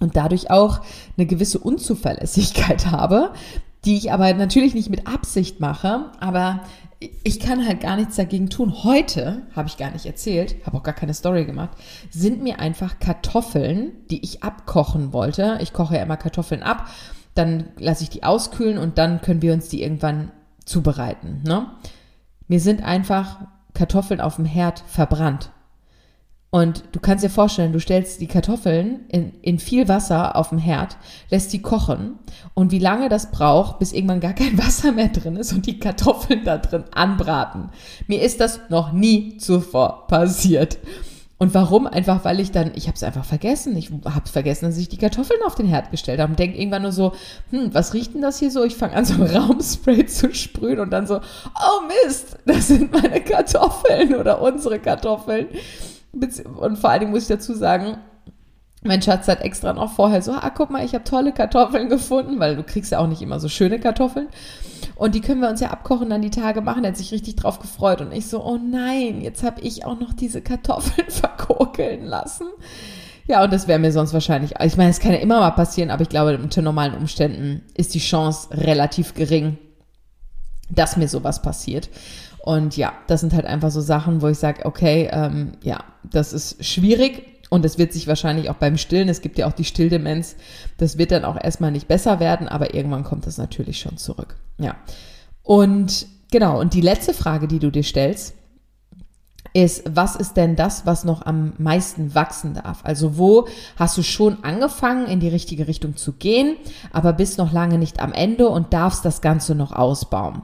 und 0.00 0.16
dadurch 0.16 0.50
auch 0.50 0.80
eine 1.16 1.26
gewisse 1.26 1.58
Unzuverlässigkeit 1.58 2.86
habe, 2.90 3.32
die 3.86 3.96
ich 3.96 4.12
aber 4.12 4.34
natürlich 4.34 4.74
nicht 4.74 4.90
mit 4.90 5.06
Absicht 5.06 5.60
mache, 5.60 6.10
aber 6.20 6.60
ich 7.22 7.40
kann 7.40 7.66
halt 7.66 7.80
gar 7.80 7.96
nichts 7.96 8.16
dagegen 8.16 8.50
tun. 8.50 8.82
Heute, 8.82 9.42
habe 9.54 9.68
ich 9.68 9.76
gar 9.76 9.90
nicht 9.90 10.06
erzählt, 10.06 10.56
habe 10.66 10.78
auch 10.78 10.82
gar 10.82 10.94
keine 10.94 11.14
Story 11.14 11.44
gemacht, 11.44 11.70
sind 12.10 12.42
mir 12.42 12.58
einfach 12.58 12.98
Kartoffeln, 12.98 13.92
die 14.10 14.24
ich 14.24 14.42
abkochen 14.42 15.12
wollte. 15.12 15.58
Ich 15.60 15.72
koche 15.72 15.96
ja 15.96 16.02
immer 16.02 16.16
Kartoffeln 16.16 16.62
ab, 16.62 16.88
dann 17.34 17.68
lasse 17.78 18.02
ich 18.02 18.10
die 18.10 18.24
auskühlen 18.24 18.78
und 18.78 18.98
dann 18.98 19.20
können 19.20 19.42
wir 19.42 19.52
uns 19.52 19.68
die 19.68 19.82
irgendwann 19.82 20.32
zubereiten. 20.64 21.42
Ne? 21.44 21.70
Mir 22.48 22.60
sind 22.60 22.82
einfach 22.82 23.40
Kartoffeln 23.74 24.20
auf 24.20 24.36
dem 24.36 24.46
Herd 24.46 24.82
verbrannt. 24.86 25.50
Und 26.50 26.84
du 26.92 27.00
kannst 27.00 27.24
dir 27.24 27.30
vorstellen, 27.30 27.72
du 27.72 27.80
stellst 27.80 28.20
die 28.20 28.28
Kartoffeln 28.28 29.00
in, 29.08 29.32
in 29.42 29.58
viel 29.58 29.88
Wasser 29.88 30.36
auf 30.36 30.50
dem 30.50 30.58
Herd, 30.58 30.96
lässt 31.28 31.52
die 31.52 31.60
kochen 31.60 32.18
und 32.54 32.70
wie 32.70 32.78
lange 32.78 33.08
das 33.08 33.30
braucht, 33.30 33.78
bis 33.78 33.92
irgendwann 33.92 34.20
gar 34.20 34.32
kein 34.32 34.56
Wasser 34.64 34.92
mehr 34.92 35.08
drin 35.08 35.36
ist 35.36 35.52
und 35.52 35.66
die 35.66 35.78
Kartoffeln 35.78 36.44
da 36.44 36.58
drin 36.58 36.84
anbraten. 36.92 37.70
Mir 38.06 38.22
ist 38.22 38.40
das 38.40 38.60
noch 38.70 38.92
nie 38.92 39.38
zuvor 39.38 40.06
passiert. 40.06 40.78
Und 41.38 41.52
warum? 41.52 41.86
Einfach 41.86 42.24
weil 42.24 42.40
ich 42.40 42.50
dann, 42.50 42.72
ich 42.76 42.86
habe 42.86 42.94
es 42.94 43.02
einfach 43.02 43.24
vergessen. 43.26 43.76
Ich 43.76 43.90
habe 43.90 44.26
vergessen, 44.26 44.64
dass 44.64 44.78
ich 44.78 44.88
die 44.88 44.96
Kartoffeln 44.96 45.40
auf 45.44 45.54
den 45.54 45.66
Herd 45.66 45.90
gestellt 45.90 46.18
habe 46.18 46.30
und 46.30 46.38
denke 46.38 46.56
irgendwann 46.58 46.80
nur 46.80 46.92
so, 46.92 47.12
hm, 47.50 47.74
was 47.74 47.92
riecht 47.92 48.14
denn 48.14 48.22
das 48.22 48.38
hier 48.38 48.50
so? 48.50 48.64
Ich 48.64 48.74
fange 48.74 48.94
an, 48.94 49.04
so 49.04 49.14
ein 49.14 49.22
Raumspray 49.36 50.06
zu 50.06 50.32
sprühen 50.32 50.80
und 50.80 50.90
dann 50.90 51.06
so, 51.06 51.16
oh 51.16 52.06
Mist, 52.06 52.38
das 52.46 52.68
sind 52.68 52.90
meine 52.90 53.20
Kartoffeln 53.20 54.14
oder 54.14 54.40
unsere 54.40 54.78
Kartoffeln. 54.78 55.48
Und 56.58 56.78
vor 56.78 56.90
allen 56.90 57.00
Dingen 57.00 57.12
muss 57.12 57.22
ich 57.22 57.28
dazu 57.28 57.54
sagen, 57.54 57.98
mein 58.82 59.02
Schatz 59.02 59.28
hat 59.28 59.40
extra 59.42 59.72
noch 59.72 59.92
vorher 59.92 60.22
so, 60.22 60.32
ah, 60.32 60.50
guck 60.50 60.70
mal, 60.70 60.84
ich 60.84 60.94
habe 60.94 61.04
tolle 61.04 61.32
Kartoffeln 61.32 61.88
gefunden, 61.88 62.38
weil 62.38 62.56
du 62.56 62.62
kriegst 62.62 62.92
ja 62.92 62.98
auch 62.98 63.06
nicht 63.06 63.22
immer 63.22 63.40
so 63.40 63.48
schöne 63.48 63.80
Kartoffeln. 63.80 64.28
Und 64.94 65.14
die 65.14 65.20
können 65.20 65.40
wir 65.40 65.48
uns 65.48 65.60
ja 65.60 65.70
abkochen, 65.70 66.10
dann 66.10 66.22
die 66.22 66.30
Tage 66.30 66.60
machen. 66.60 66.84
Er 66.84 66.90
hat 66.90 66.96
sich 66.96 67.12
richtig 67.12 67.36
drauf 67.36 67.58
gefreut. 67.58 68.00
Und 68.00 68.12
ich 68.12 68.26
so, 68.28 68.44
oh 68.44 68.58
nein, 68.58 69.20
jetzt 69.20 69.42
habe 69.42 69.60
ich 69.60 69.84
auch 69.84 69.98
noch 69.98 70.12
diese 70.12 70.40
Kartoffeln 70.40 71.06
verkokeln 71.10 72.04
lassen. 72.04 72.46
Ja, 73.26 73.42
und 73.42 73.52
das 73.52 73.66
wäre 73.66 73.80
mir 73.80 73.90
sonst 73.90 74.12
wahrscheinlich, 74.12 74.54
ich 74.62 74.76
meine, 74.76 74.90
es 74.90 75.00
kann 75.00 75.12
ja 75.12 75.18
immer 75.18 75.40
mal 75.40 75.50
passieren, 75.50 75.90
aber 75.90 76.02
ich 76.02 76.08
glaube, 76.08 76.38
unter 76.38 76.62
normalen 76.62 76.94
Umständen 76.94 77.62
ist 77.74 77.94
die 77.94 77.98
Chance 77.98 78.48
relativ 78.52 79.14
gering, 79.14 79.58
dass 80.70 80.96
mir 80.96 81.08
sowas 81.08 81.42
passiert. 81.42 81.88
Und 82.46 82.76
ja, 82.76 82.92
das 83.08 83.22
sind 83.22 83.34
halt 83.34 83.44
einfach 83.44 83.72
so 83.72 83.80
Sachen, 83.80 84.22
wo 84.22 84.28
ich 84.28 84.38
sage, 84.38 84.66
okay, 84.66 85.10
ähm, 85.10 85.54
ja, 85.64 85.82
das 86.04 86.32
ist 86.32 86.64
schwierig 86.64 87.24
Und 87.48 87.64
das 87.64 87.78
wird 87.78 87.92
sich 87.92 88.08
wahrscheinlich 88.08 88.50
auch 88.50 88.56
beim 88.56 88.76
Stillen, 88.76 89.08
es 89.08 89.20
gibt 89.20 89.38
ja 89.38 89.46
auch 89.46 89.52
die 89.52 89.64
Stilldemenz, 89.64 90.36
das 90.78 90.98
wird 90.98 91.12
dann 91.12 91.24
auch 91.24 91.36
erstmal 91.42 91.70
nicht 91.70 91.86
besser 91.86 92.18
werden, 92.18 92.48
aber 92.48 92.74
irgendwann 92.74 93.04
kommt 93.04 93.26
das 93.26 93.38
natürlich 93.38 93.78
schon 93.78 93.98
zurück. 93.98 94.36
Ja. 94.58 94.74
Und 95.42 96.06
genau, 96.30 96.58
und 96.60 96.74
die 96.74 96.80
letzte 96.80 97.14
Frage, 97.14 97.46
die 97.46 97.60
du 97.60 97.70
dir 97.70 97.84
stellst, 97.84 98.34
ist, 99.52 99.84
was 99.88 100.16
ist 100.16 100.36
denn 100.36 100.56
das, 100.56 100.84
was 100.84 101.04
noch 101.04 101.24
am 101.24 101.54
meisten 101.56 102.14
wachsen 102.14 102.54
darf? 102.54 102.80
Also 102.82 103.16
wo 103.16 103.46
hast 103.76 103.96
du 103.96 104.02
schon 104.02 104.42
angefangen, 104.44 105.06
in 105.06 105.20
die 105.20 105.28
richtige 105.28 105.68
Richtung 105.68 105.96
zu 105.96 106.12
gehen, 106.12 106.56
aber 106.92 107.12
bist 107.12 107.38
noch 107.38 107.52
lange 107.52 107.78
nicht 107.78 108.00
am 108.00 108.12
Ende 108.12 108.48
und 108.48 108.72
darfst 108.72 109.04
das 109.04 109.20
Ganze 109.20 109.54
noch 109.54 109.72
ausbauen? 109.72 110.42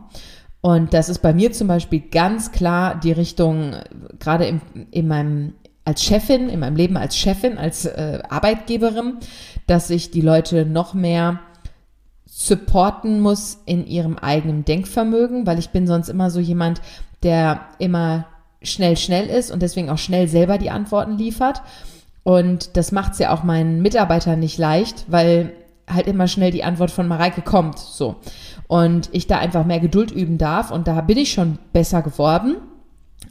Und 0.63 0.95
das 0.95 1.09
ist 1.09 1.19
bei 1.19 1.35
mir 1.35 1.53
zum 1.53 1.67
Beispiel 1.67 2.01
ganz 2.01 2.53
klar 2.53 2.99
die 2.99 3.13
Richtung, 3.13 3.75
gerade 4.21 4.47
in, 4.47 4.61
in 4.93 5.09
meinem, 5.09 5.55
als 5.85 6.05
Chefin, 6.05 6.49
in 6.49 6.61
meinem 6.61 6.77
Leben 6.77 6.97
als 6.97 7.17
Chefin, 7.17 7.59
als 7.59 7.85
äh, 7.85 8.21
Arbeitgeberin, 8.29 9.19
dass 9.67 9.91
ich 9.91 10.13
die 10.13 10.21
Leute 10.21 10.65
noch 10.65 10.95
mehr 10.95 11.41
supporten 12.25 13.21
muss 13.21 13.59
in 13.67 13.87
ihrem 13.87 14.17
eigenen 14.17 14.65
Denkvermögen, 14.65 15.47
weil 15.47 15.59
ich 15.59 15.71
bin 15.71 15.89
sonst 15.89 16.09
immer 16.09 16.31
so 16.31 16.39
jemand, 16.39 16.81
der 17.25 17.63
immer 17.81 18.27
schnell, 18.63 18.97
schnell 18.97 19.27
ist 19.27 19.51
und 19.51 19.63
deswegen 19.63 19.91
auch 19.91 19.99
schnell 19.99 20.29
selber 20.29 20.59
die 20.59 20.71
Antworten 20.71 21.19
liefert. 21.19 21.63
Und 22.23 22.77
das 22.77 22.93
macht 22.93 23.15
es 23.15 23.19
ja 23.19 23.35
auch 23.35 23.43
meinen 23.43 23.83
Mitarbeitern 23.83 24.39
nicht 24.39 24.59
leicht, 24.59 25.07
weil 25.09 25.53
halt 25.89 26.07
immer 26.07 26.29
schnell 26.29 26.53
die 26.53 26.65
Antwort 26.65 26.93
von 26.93 27.09
Mareike 27.09 27.43
kommt. 27.43 27.79
So. 27.79 28.17
Und 28.73 29.11
ich 29.13 29.27
da 29.27 29.37
einfach 29.37 29.67
mehr 29.67 29.81
Geduld 29.81 30.13
üben 30.13 30.39
darf. 30.39 30.71
Und 30.71 30.89
da 30.89 31.03
bin 31.03 31.19
ich 31.19 31.31
schon 31.31 31.59
besser 31.75 32.01
geworden. 32.01 32.57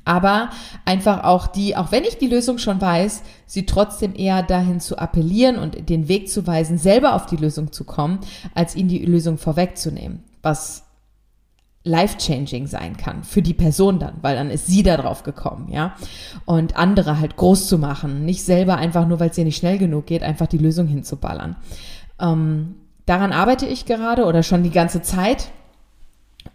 Aber 0.06 0.52
einfach 0.86 1.24
auch 1.24 1.48
die, 1.48 1.76
auch 1.76 1.92
wenn 1.92 2.04
ich 2.04 2.20
die 2.20 2.28
Lösung 2.28 2.60
schon 2.60 2.80
weiß, 2.80 3.24
sie 3.48 3.66
trotzdem 3.66 4.14
eher 4.14 4.44
dahin 4.44 4.80
zu 4.80 5.00
appellieren 5.00 5.58
und 5.58 5.90
den 5.90 6.08
Weg 6.08 6.30
zu 6.30 6.46
weisen, 6.46 6.78
selber 6.78 7.16
auf 7.16 7.26
die 7.26 7.38
Lösung 7.38 7.72
zu 7.72 7.86
kommen, 7.86 8.20
als 8.54 8.76
ihnen 8.76 8.90
die 8.90 9.04
Lösung 9.04 9.40
vorwegzunehmen. 9.40 10.24
Was 10.44 10.84
life-changing 11.86 12.68
sein 12.68 12.96
kann 12.96 13.24
für 13.24 13.42
die 13.42 13.56
Person 13.56 13.98
dann, 13.98 14.18
weil 14.22 14.36
dann 14.36 14.52
ist 14.52 14.68
sie 14.68 14.84
da 14.84 14.96
drauf 14.96 15.24
gekommen, 15.24 15.70
ja. 15.72 15.96
Und 16.46 16.78
andere 16.78 17.20
halt 17.20 17.36
groß 17.36 17.68
zu 17.68 17.80
machen, 17.80 18.26
nicht 18.26 18.44
selber 18.44 18.78
einfach 18.78 19.08
nur, 19.08 19.20
weil 19.20 19.32
es 19.32 19.40
ihr 19.40 19.46
nicht 19.46 19.58
schnell 19.58 19.80
genug 19.80 20.06
geht, 20.06 20.22
einfach 20.22 20.46
die 20.46 20.60
Lösung 20.60 20.86
hinzuballern. 20.86 21.56
Ähm, 22.20 22.76
daran 23.06 23.34
arbeite 23.34 23.66
ich 23.66 23.86
gerade 23.86 24.26
oder 24.26 24.44
schon 24.44 24.64
die 24.64 24.72
ganze 24.72 25.02
Zeit. 25.02 25.52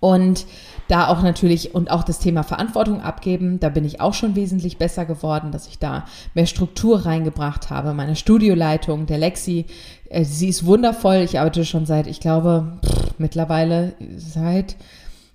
Und 0.00 0.47
da 0.88 1.09
auch 1.09 1.23
natürlich 1.23 1.75
und 1.75 1.91
auch 1.91 2.05
das 2.05 2.19
Thema 2.19 2.43
Verantwortung 2.43 3.00
abgeben, 3.00 3.59
da 3.61 3.69
bin 3.69 3.85
ich 3.85 4.00
auch 4.00 4.15
schon 4.15 4.37
wesentlich 4.37 4.79
besser 4.79 5.05
geworden, 5.05 5.50
dass 5.50 5.67
ich 5.67 5.79
da 5.79 6.05
mehr 6.35 6.47
Struktur 6.47 7.07
reingebracht 7.07 7.71
habe. 7.71 7.93
Meine 7.93 8.17
Studioleitung, 8.17 9.07
der 9.07 9.19
Lexi, 9.19 9.67
äh, 10.11 10.25
sie 10.25 10.49
ist 10.49 10.67
wundervoll. 10.67 11.17
Ich 11.17 11.38
arbeite 11.38 11.65
schon 11.65 11.87
seit, 11.87 12.07
ich 12.07 12.21
glaube, 12.21 12.79
pff, 12.85 13.19
mittlerweile 13.19 13.95
seit 14.17 14.76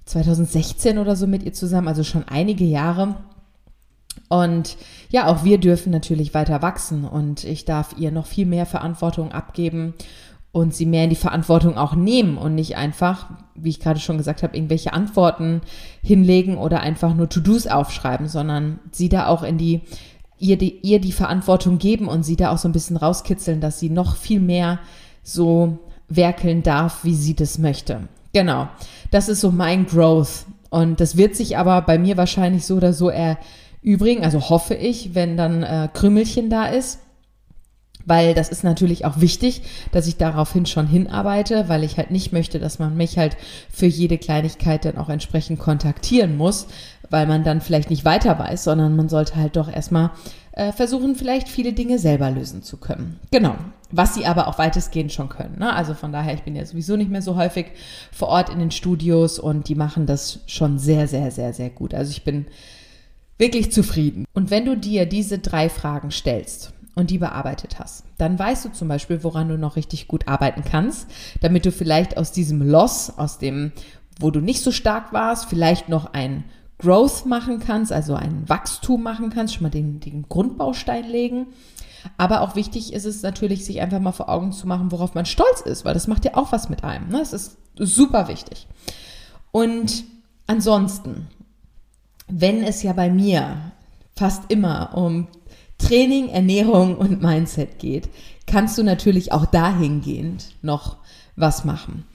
2016 0.05 0.97
oder 0.97 1.15
so 1.15 1.27
mit 1.27 1.43
ihr 1.43 1.53
zusammen, 1.53 1.87
also 1.87 2.03
schon 2.03 2.27
einige 2.27 2.65
Jahre. 2.65 3.15
Und 4.29 4.77
ja, 5.09 5.27
auch 5.27 5.43
wir 5.43 5.57
dürfen 5.57 5.91
natürlich 5.91 6.33
weiter 6.33 6.61
wachsen 6.61 7.05
und 7.05 7.43
ich 7.43 7.65
darf 7.65 7.95
ihr 7.97 8.11
noch 8.11 8.25
viel 8.25 8.45
mehr 8.45 8.65
Verantwortung 8.65 9.31
abgeben 9.31 9.93
und 10.51 10.75
sie 10.75 10.85
mehr 10.85 11.05
in 11.05 11.09
die 11.09 11.15
Verantwortung 11.15 11.77
auch 11.77 11.95
nehmen 11.95 12.37
und 12.37 12.55
nicht 12.55 12.75
einfach, 12.75 13.29
wie 13.55 13.69
ich 13.69 13.79
gerade 13.79 13.99
schon 13.99 14.17
gesagt 14.17 14.43
habe, 14.43 14.55
irgendwelche 14.55 14.93
Antworten 14.93 15.61
hinlegen 16.03 16.57
oder 16.57 16.81
einfach 16.81 17.13
nur 17.13 17.29
To-Dos 17.29 17.67
aufschreiben, 17.67 18.27
sondern 18.27 18.79
sie 18.91 19.09
da 19.09 19.27
auch 19.27 19.43
in 19.43 19.57
die 19.57 19.81
ihr 20.41 20.57
die, 20.57 20.79
ihr 20.81 20.99
die 20.99 21.11
Verantwortung 21.11 21.77
geben 21.77 22.07
und 22.07 22.23
sie 22.23 22.35
da 22.35 22.51
auch 22.51 22.57
so 22.57 22.67
ein 22.67 22.73
bisschen 22.73 22.97
rauskitzeln, 22.97 23.61
dass 23.61 23.79
sie 23.79 23.89
noch 23.89 24.15
viel 24.15 24.39
mehr 24.39 24.79
so 25.23 25.77
werkeln 26.09 26.63
darf, 26.63 27.03
wie 27.03 27.13
sie 27.13 27.35
das 27.35 27.59
möchte. 27.59 28.01
Genau. 28.33 28.67
Das 29.11 29.29
ist 29.29 29.41
so 29.41 29.51
mein 29.51 29.85
Growth. 29.85 30.45
Und 30.69 30.99
das 30.99 31.15
wird 31.15 31.35
sich 31.35 31.57
aber 31.57 31.81
bei 31.81 31.99
mir 31.99 32.17
wahrscheinlich 32.17 32.65
so 32.65 32.75
oder 32.75 32.93
so 32.93 33.09
erübrigen, 33.09 34.23
also 34.23 34.49
hoffe 34.49 34.73
ich, 34.73 35.13
wenn 35.13 35.37
dann 35.37 35.63
äh, 35.63 35.89
Krümelchen 35.93 36.49
da 36.49 36.65
ist. 36.65 36.99
Weil 38.05 38.33
das 38.33 38.49
ist 38.49 38.63
natürlich 38.63 39.05
auch 39.05 39.19
wichtig, 39.19 39.61
dass 39.91 40.07
ich 40.07 40.17
daraufhin 40.17 40.65
schon 40.65 40.87
hinarbeite, 40.87 41.69
weil 41.69 41.83
ich 41.83 41.97
halt 41.97 42.11
nicht 42.11 42.33
möchte, 42.33 42.59
dass 42.59 42.79
man 42.79 42.97
mich 42.97 43.17
halt 43.17 43.37
für 43.71 43.85
jede 43.85 44.17
Kleinigkeit 44.17 44.85
dann 44.85 44.97
auch 44.97 45.09
entsprechend 45.09 45.59
kontaktieren 45.59 46.37
muss, 46.37 46.67
weil 47.09 47.27
man 47.27 47.43
dann 47.43 47.61
vielleicht 47.61 47.89
nicht 47.89 48.05
weiter 48.05 48.37
weiß, 48.39 48.63
sondern 48.63 48.95
man 48.95 49.09
sollte 49.09 49.35
halt 49.35 49.55
doch 49.55 49.71
erstmal 49.71 50.11
äh, 50.53 50.71
versuchen, 50.71 51.15
vielleicht 51.15 51.49
viele 51.49 51.73
Dinge 51.73 51.99
selber 51.99 52.31
lösen 52.31 52.63
zu 52.63 52.77
können. 52.77 53.19
Genau 53.31 53.55
was 53.91 54.15
sie 54.15 54.25
aber 54.25 54.47
auch 54.47 54.57
weitestgehend 54.57 55.11
schon 55.11 55.29
können. 55.29 55.59
Ne? 55.59 55.73
Also 55.73 55.93
von 55.93 56.11
daher, 56.11 56.33
ich 56.33 56.43
bin 56.43 56.55
ja 56.55 56.65
sowieso 56.65 56.95
nicht 56.95 57.11
mehr 57.11 57.21
so 57.21 57.35
häufig 57.35 57.67
vor 58.11 58.29
Ort 58.29 58.49
in 58.49 58.59
den 58.59 58.71
Studios 58.71 59.39
und 59.39 59.67
die 59.67 59.75
machen 59.75 60.05
das 60.05 60.39
schon 60.47 60.79
sehr, 60.79 61.07
sehr, 61.07 61.31
sehr, 61.31 61.53
sehr 61.53 61.69
gut. 61.69 61.93
Also 61.93 62.11
ich 62.11 62.23
bin 62.23 62.47
wirklich 63.37 63.71
zufrieden. 63.71 64.25
Und 64.33 64.49
wenn 64.49 64.65
du 64.65 64.77
dir 64.77 65.05
diese 65.05 65.39
drei 65.39 65.69
Fragen 65.69 66.11
stellst 66.11 66.73
und 66.95 67.09
die 67.09 67.17
bearbeitet 67.17 67.79
hast, 67.79 68.03
dann 68.17 68.37
weißt 68.37 68.65
du 68.65 68.69
zum 68.71 68.87
Beispiel, 68.87 69.23
woran 69.23 69.49
du 69.49 69.57
noch 69.57 69.75
richtig 69.75 70.07
gut 70.07 70.27
arbeiten 70.27 70.63
kannst, 70.63 71.07
damit 71.41 71.65
du 71.65 71.71
vielleicht 71.71 72.17
aus 72.17 72.31
diesem 72.31 72.61
Loss, 72.61 73.17
aus 73.17 73.37
dem, 73.37 73.71
wo 74.19 74.31
du 74.31 74.41
nicht 74.41 74.61
so 74.61 74.71
stark 74.71 75.13
warst, 75.13 75.45
vielleicht 75.45 75.89
noch 75.89 76.13
ein 76.13 76.43
Growth 76.79 77.25
machen 77.25 77.59
kannst, 77.59 77.91
also 77.91 78.15
ein 78.15 78.49
Wachstum 78.49 79.03
machen 79.03 79.29
kannst, 79.29 79.53
schon 79.53 79.63
mal 79.63 79.69
den, 79.69 79.99
den 79.99 80.27
Grundbaustein 80.27 81.07
legen 81.07 81.47
aber 82.17 82.41
auch 82.41 82.55
wichtig 82.55 82.93
ist 82.93 83.05
es 83.05 83.21
natürlich, 83.21 83.65
sich 83.65 83.81
einfach 83.81 83.99
mal 83.99 84.11
vor 84.11 84.29
Augen 84.29 84.51
zu 84.51 84.67
machen, 84.67 84.91
worauf 84.91 85.13
man 85.13 85.25
stolz 85.25 85.61
ist, 85.61 85.85
weil 85.85 85.93
das 85.93 86.07
macht 86.07 86.25
ja 86.25 86.35
auch 86.35 86.51
was 86.51 86.69
mit 86.69 86.83
einem. 86.83 87.09
Ne? 87.09 87.19
Das 87.19 87.33
ist 87.33 87.57
super 87.75 88.27
wichtig. 88.27 88.67
Und 89.51 90.03
ansonsten, 90.47 91.27
wenn 92.27 92.63
es 92.63 92.83
ja 92.83 92.93
bei 92.93 93.09
mir 93.09 93.71
fast 94.15 94.51
immer 94.51 94.95
um 94.95 95.27
Training, 95.91 96.29
Ernährung 96.29 96.95
und 96.95 97.21
Mindset 97.21 97.77
geht, 97.77 98.07
kannst 98.47 98.77
du 98.77 98.83
natürlich 98.83 99.33
auch 99.33 99.45
dahingehend 99.45 100.55
noch 100.61 100.95
was 101.35 101.65
machen. 101.65 102.05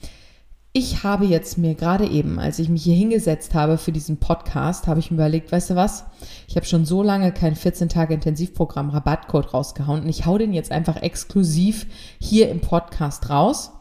Ich 0.73 1.03
habe 1.03 1.25
jetzt 1.25 1.59
mir 1.59 1.75
gerade 1.75 2.07
eben, 2.07 2.39
als 2.39 2.57
ich 2.57 2.69
mich 2.69 2.81
hier 2.81 2.95
hingesetzt 2.95 3.53
habe 3.53 3.77
für 3.77 3.91
diesen 3.91 4.17
Podcast, 4.17 4.87
habe 4.87 4.99
ich 4.99 5.11
mir 5.11 5.17
überlegt, 5.17 5.51
weißt 5.51 5.69
du 5.69 5.75
was? 5.75 6.05
Ich 6.47 6.55
habe 6.55 6.65
schon 6.65 6.85
so 6.85 7.03
lange 7.03 7.31
kein 7.31 7.55
14 7.55 7.87
Tage 7.87 8.15
Intensivprogramm 8.15 8.89
Rabattcode 8.89 9.53
rausgehauen 9.53 10.01
und 10.01 10.09
ich 10.09 10.25
hau 10.25 10.39
den 10.39 10.53
jetzt 10.53 10.71
einfach 10.71 10.99
exklusiv 10.99 11.85
hier 12.19 12.49
im 12.49 12.61
Podcast 12.61 13.29
raus 13.29 13.73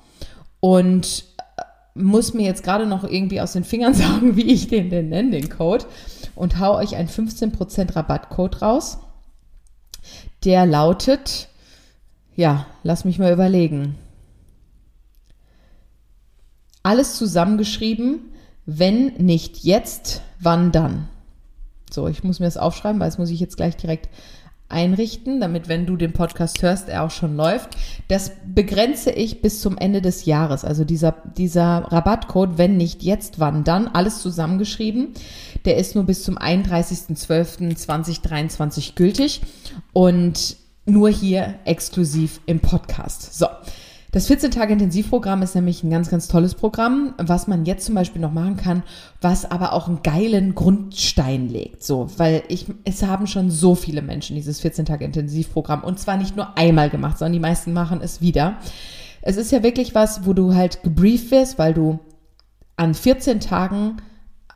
und 0.60 1.24
äh, 1.56 1.62
muss 1.94 2.34
mir 2.34 2.44
jetzt 2.44 2.64
gerade 2.64 2.84
noch 2.84 3.04
irgendwie 3.04 3.40
aus 3.40 3.54
den 3.54 3.64
Fingern 3.64 3.94
sagen, 3.94 4.36
wie 4.36 4.52
ich 4.52 4.68
den 4.68 4.90
denn 4.90 5.08
nenne, 5.08 5.30
den 5.30 5.48
Code 5.48 5.86
und 6.34 6.60
hau 6.60 6.76
euch 6.76 6.96
einen 6.96 7.08
15% 7.08 7.96
Rabattcode 7.96 8.60
raus. 8.60 8.98
Der 10.46 10.64
lautet, 10.64 11.48
ja, 12.34 12.66
lass 12.82 13.04
mich 13.04 13.18
mal 13.18 13.32
überlegen 13.32 13.96
alles 16.86 17.16
zusammengeschrieben, 17.16 18.20
wenn 18.64 19.08
nicht 19.14 19.64
jetzt, 19.64 20.22
wann 20.38 20.70
dann? 20.70 21.08
So, 21.90 22.06
ich 22.06 22.22
muss 22.22 22.38
mir 22.38 22.46
das 22.46 22.56
aufschreiben, 22.56 23.00
weil 23.00 23.08
das 23.08 23.18
muss 23.18 23.30
ich 23.30 23.40
jetzt 23.40 23.56
gleich 23.56 23.76
direkt 23.76 24.08
einrichten, 24.68 25.40
damit, 25.40 25.68
wenn 25.68 25.86
du 25.86 25.96
den 25.96 26.12
Podcast 26.12 26.60
hörst, 26.62 26.88
er 26.88 27.04
auch 27.04 27.10
schon 27.10 27.36
läuft. 27.36 27.76
Das 28.08 28.32
begrenze 28.46 29.12
ich 29.12 29.40
bis 29.40 29.60
zum 29.60 29.78
Ende 29.78 30.02
des 30.02 30.24
Jahres. 30.24 30.64
Also 30.64 30.84
dieser, 30.84 31.14
dieser 31.36 31.86
Rabattcode, 31.90 32.58
wenn 32.58 32.76
nicht 32.76 33.02
jetzt, 33.02 33.38
wann 33.38 33.62
dann, 33.64 33.88
alles 33.88 34.22
zusammengeschrieben. 34.22 35.14
Der 35.64 35.76
ist 35.76 35.94
nur 35.94 36.04
bis 36.04 36.24
zum 36.24 36.36
31.12.2023 36.38 38.94
gültig 38.94 39.42
und 39.92 40.56
nur 40.84 41.10
hier 41.10 41.54
exklusiv 41.64 42.40
im 42.46 42.58
Podcast. 42.60 43.38
So. 43.38 43.46
Das 44.16 44.30
14-Tage-Intensivprogramm 44.30 45.42
ist 45.42 45.54
nämlich 45.54 45.84
ein 45.84 45.90
ganz, 45.90 46.08
ganz 46.08 46.26
tolles 46.26 46.54
Programm, 46.54 47.12
was 47.18 47.48
man 47.48 47.66
jetzt 47.66 47.84
zum 47.84 47.94
Beispiel 47.94 48.22
noch 48.22 48.32
machen 48.32 48.56
kann, 48.56 48.82
was 49.20 49.44
aber 49.44 49.74
auch 49.74 49.88
einen 49.88 50.02
geilen 50.02 50.54
Grundstein 50.54 51.50
legt. 51.50 51.84
So, 51.84 52.08
weil 52.16 52.42
ich, 52.48 52.64
es 52.84 53.02
haben 53.02 53.26
schon 53.26 53.50
so 53.50 53.74
viele 53.74 54.00
Menschen 54.00 54.34
dieses 54.34 54.64
14-Tage-Intensivprogramm 54.64 55.84
und 55.84 55.98
zwar 56.00 56.16
nicht 56.16 56.34
nur 56.34 56.56
einmal 56.56 56.88
gemacht, 56.88 57.18
sondern 57.18 57.34
die 57.34 57.40
meisten 57.40 57.74
machen 57.74 58.00
es 58.00 58.22
wieder. 58.22 58.56
Es 59.20 59.36
ist 59.36 59.52
ja 59.52 59.62
wirklich 59.62 59.94
was, 59.94 60.24
wo 60.24 60.32
du 60.32 60.54
halt 60.54 60.82
gebrieft 60.82 61.30
wirst, 61.30 61.58
weil 61.58 61.74
du 61.74 61.98
an 62.76 62.94
14 62.94 63.38
Tagen, 63.40 63.98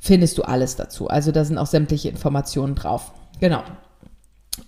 findest 0.01 0.39
du 0.39 0.43
alles 0.43 0.77
dazu. 0.77 1.09
Also 1.09 1.33
da 1.33 1.45
sind 1.45 1.59
auch 1.59 1.67
sämtliche 1.67 2.09
Informationen 2.09 2.75
drauf. 2.75 3.13
Genau. 3.41 3.63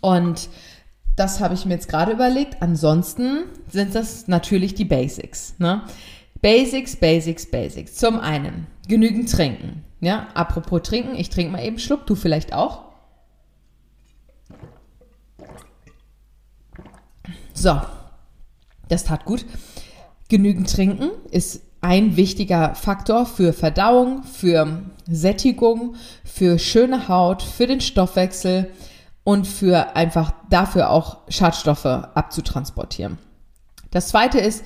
Und 0.01 0.49
das 1.17 1.41
habe 1.41 1.55
ich 1.55 1.65
mir 1.65 1.75
jetzt 1.75 1.89
gerade 1.89 2.13
überlegt. 2.13 2.63
Ansonsten 2.63 3.45
sind 3.71 3.95
das 3.95 4.29
natürlich 4.29 4.75
die 4.75 4.85
Basics. 4.85 5.55
Ne? 5.59 5.83
Basics, 6.41 6.97
Basics, 6.97 7.51
Basics. 7.51 7.95
Zum 7.95 8.21
einen 8.21 8.67
genügend 8.87 9.31
trinken. 9.31 9.85
Ja, 10.01 10.29
apropos 10.35 10.83
trinken, 10.83 11.17
ich 11.17 11.29
trinke 11.29 11.53
mal 11.53 11.65
eben 11.65 11.79
Schluck, 11.79 12.07
du 12.07 12.15
vielleicht 12.15 12.53
auch. 12.53 12.85
So, 17.53 17.81
das 18.89 19.05
tat 19.05 19.25
gut. 19.25 19.45
Genügend 20.29 20.71
trinken 20.73 21.11
ist 21.33 21.63
ein 21.81 22.17
wichtiger 22.17 22.75
Faktor 22.77 23.27
für 23.27 23.53
Verdauung, 23.53 24.23
für 24.23 24.83
Sättigung, 25.09 25.97
für 26.25 26.59
schöne 26.59 27.09
Haut, 27.09 27.43
für 27.43 27.67
den 27.67 27.81
Stoffwechsel, 27.81 28.71
und 29.29 29.47
für 29.47 29.95
einfach 29.95 30.33
dafür 30.49 30.89
auch 30.89 31.19
Schadstoffe 31.29 31.85
abzutransportieren. 31.85 33.19
Das 33.91 34.09
zweite 34.09 34.39
ist, 34.39 34.65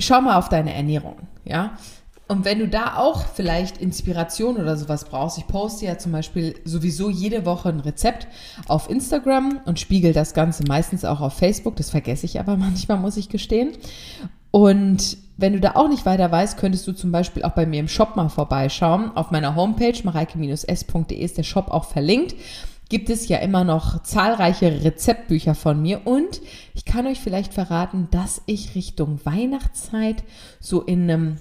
schau 0.00 0.20
mal 0.20 0.36
auf 0.36 0.48
deine 0.48 0.74
Ernährung, 0.74 1.28
ja. 1.44 1.74
Und 2.26 2.44
wenn 2.44 2.58
du 2.58 2.66
da 2.66 2.96
auch 2.96 3.24
vielleicht 3.24 3.78
Inspiration 3.78 4.56
oder 4.56 4.76
sowas 4.76 5.04
brauchst, 5.04 5.38
ich 5.38 5.46
poste 5.46 5.86
ja 5.86 5.96
zum 5.96 6.10
Beispiel 6.10 6.56
sowieso 6.64 7.08
jede 7.08 7.46
Woche 7.46 7.68
ein 7.68 7.78
Rezept 7.78 8.26
auf 8.66 8.90
Instagram 8.90 9.60
und 9.64 9.78
spiegel 9.78 10.12
das 10.12 10.34
Ganze 10.34 10.64
meistens 10.66 11.04
auch 11.04 11.20
auf 11.20 11.34
Facebook. 11.34 11.76
Das 11.76 11.90
vergesse 11.90 12.26
ich 12.26 12.40
aber 12.40 12.56
manchmal, 12.56 12.98
muss 12.98 13.16
ich 13.16 13.28
gestehen. 13.28 13.74
Und 14.50 15.18
wenn 15.36 15.52
du 15.52 15.60
da 15.60 15.76
auch 15.76 15.88
nicht 15.88 16.04
weiter 16.04 16.32
weißt, 16.32 16.58
könntest 16.58 16.84
du 16.88 16.92
zum 16.94 17.12
Beispiel 17.12 17.44
auch 17.44 17.52
bei 17.52 17.64
mir 17.64 17.78
im 17.78 17.86
Shop 17.86 18.16
mal 18.16 18.28
vorbeischauen. 18.28 19.16
Auf 19.16 19.30
meiner 19.30 19.54
Homepage 19.54 20.02
mareike-s.de 20.02 21.16
ist 21.16 21.38
der 21.38 21.44
Shop 21.44 21.68
auch 21.70 21.84
verlinkt 21.84 22.34
gibt 22.88 23.10
es 23.10 23.28
ja 23.28 23.38
immer 23.38 23.64
noch 23.64 24.02
zahlreiche 24.02 24.84
Rezeptbücher 24.84 25.54
von 25.54 25.80
mir 25.80 26.06
und 26.06 26.40
ich 26.74 26.84
kann 26.84 27.06
euch 27.06 27.20
vielleicht 27.20 27.52
verraten, 27.52 28.08
dass 28.10 28.42
ich 28.46 28.74
Richtung 28.74 29.20
Weihnachtszeit 29.24 30.24
so 30.60 30.82
in 30.82 31.10
einem 31.10 31.36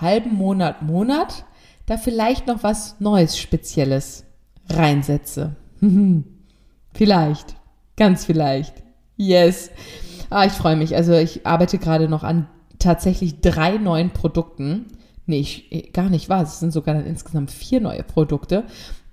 halben 0.00 0.34
Monat, 0.34 0.82
Monat 0.82 1.44
da 1.86 1.96
vielleicht 1.96 2.46
noch 2.46 2.62
was 2.62 3.00
Neues, 3.00 3.38
Spezielles 3.38 4.24
reinsetze. 4.68 5.54
vielleicht, 6.92 7.56
ganz 7.96 8.24
vielleicht. 8.24 8.82
Yes. 9.16 9.70
Ah, 10.30 10.46
ich 10.46 10.52
freue 10.52 10.76
mich. 10.76 10.96
Also 10.96 11.12
ich 11.12 11.46
arbeite 11.46 11.78
gerade 11.78 12.08
noch 12.08 12.24
an 12.24 12.48
tatsächlich 12.78 13.40
drei 13.40 13.76
neuen 13.76 14.10
Produkten. 14.10 14.86
Nee, 15.26 15.40
ich, 15.40 15.92
gar 15.92 16.10
nicht 16.10 16.28
wahr. 16.28 16.42
Es 16.42 16.58
sind 16.58 16.72
sogar 16.72 16.94
dann 16.94 17.06
insgesamt 17.06 17.50
vier 17.50 17.80
neue 17.80 18.02
Produkte 18.02 18.64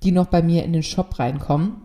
die 0.04 0.12
noch 0.12 0.28
bei 0.28 0.42
mir 0.42 0.64
in 0.64 0.74
den 0.74 0.84
Shop 0.84 1.18
reinkommen. 1.20 1.78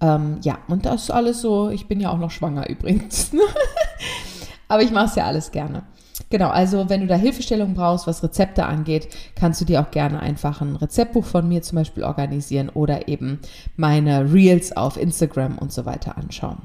Ähm, 0.00 0.38
ja, 0.42 0.58
und 0.68 0.86
das 0.86 1.04
ist 1.04 1.10
alles 1.10 1.40
so, 1.40 1.70
ich 1.70 1.88
bin 1.88 2.00
ja 2.00 2.10
auch 2.10 2.18
noch 2.18 2.30
schwanger 2.30 2.68
übrigens. 2.68 3.32
Aber 4.68 4.82
ich 4.82 4.92
mache 4.92 5.06
es 5.06 5.14
ja 5.16 5.24
alles 5.24 5.50
gerne. 5.50 5.82
Genau, 6.28 6.48
also 6.48 6.88
wenn 6.88 7.00
du 7.00 7.06
da 7.08 7.16
Hilfestellung 7.16 7.74
brauchst, 7.74 8.06
was 8.06 8.22
Rezepte 8.22 8.66
angeht, 8.66 9.08
kannst 9.34 9.60
du 9.60 9.64
dir 9.64 9.80
auch 9.80 9.90
gerne 9.90 10.20
einfach 10.20 10.60
ein 10.60 10.76
Rezeptbuch 10.76 11.24
von 11.24 11.48
mir 11.48 11.62
zum 11.62 11.76
Beispiel 11.76 12.04
organisieren 12.04 12.68
oder 12.68 13.08
eben 13.08 13.40
meine 13.76 14.32
Reels 14.32 14.76
auf 14.76 14.96
Instagram 14.96 15.58
und 15.58 15.72
so 15.72 15.86
weiter 15.86 16.16
anschauen. 16.16 16.58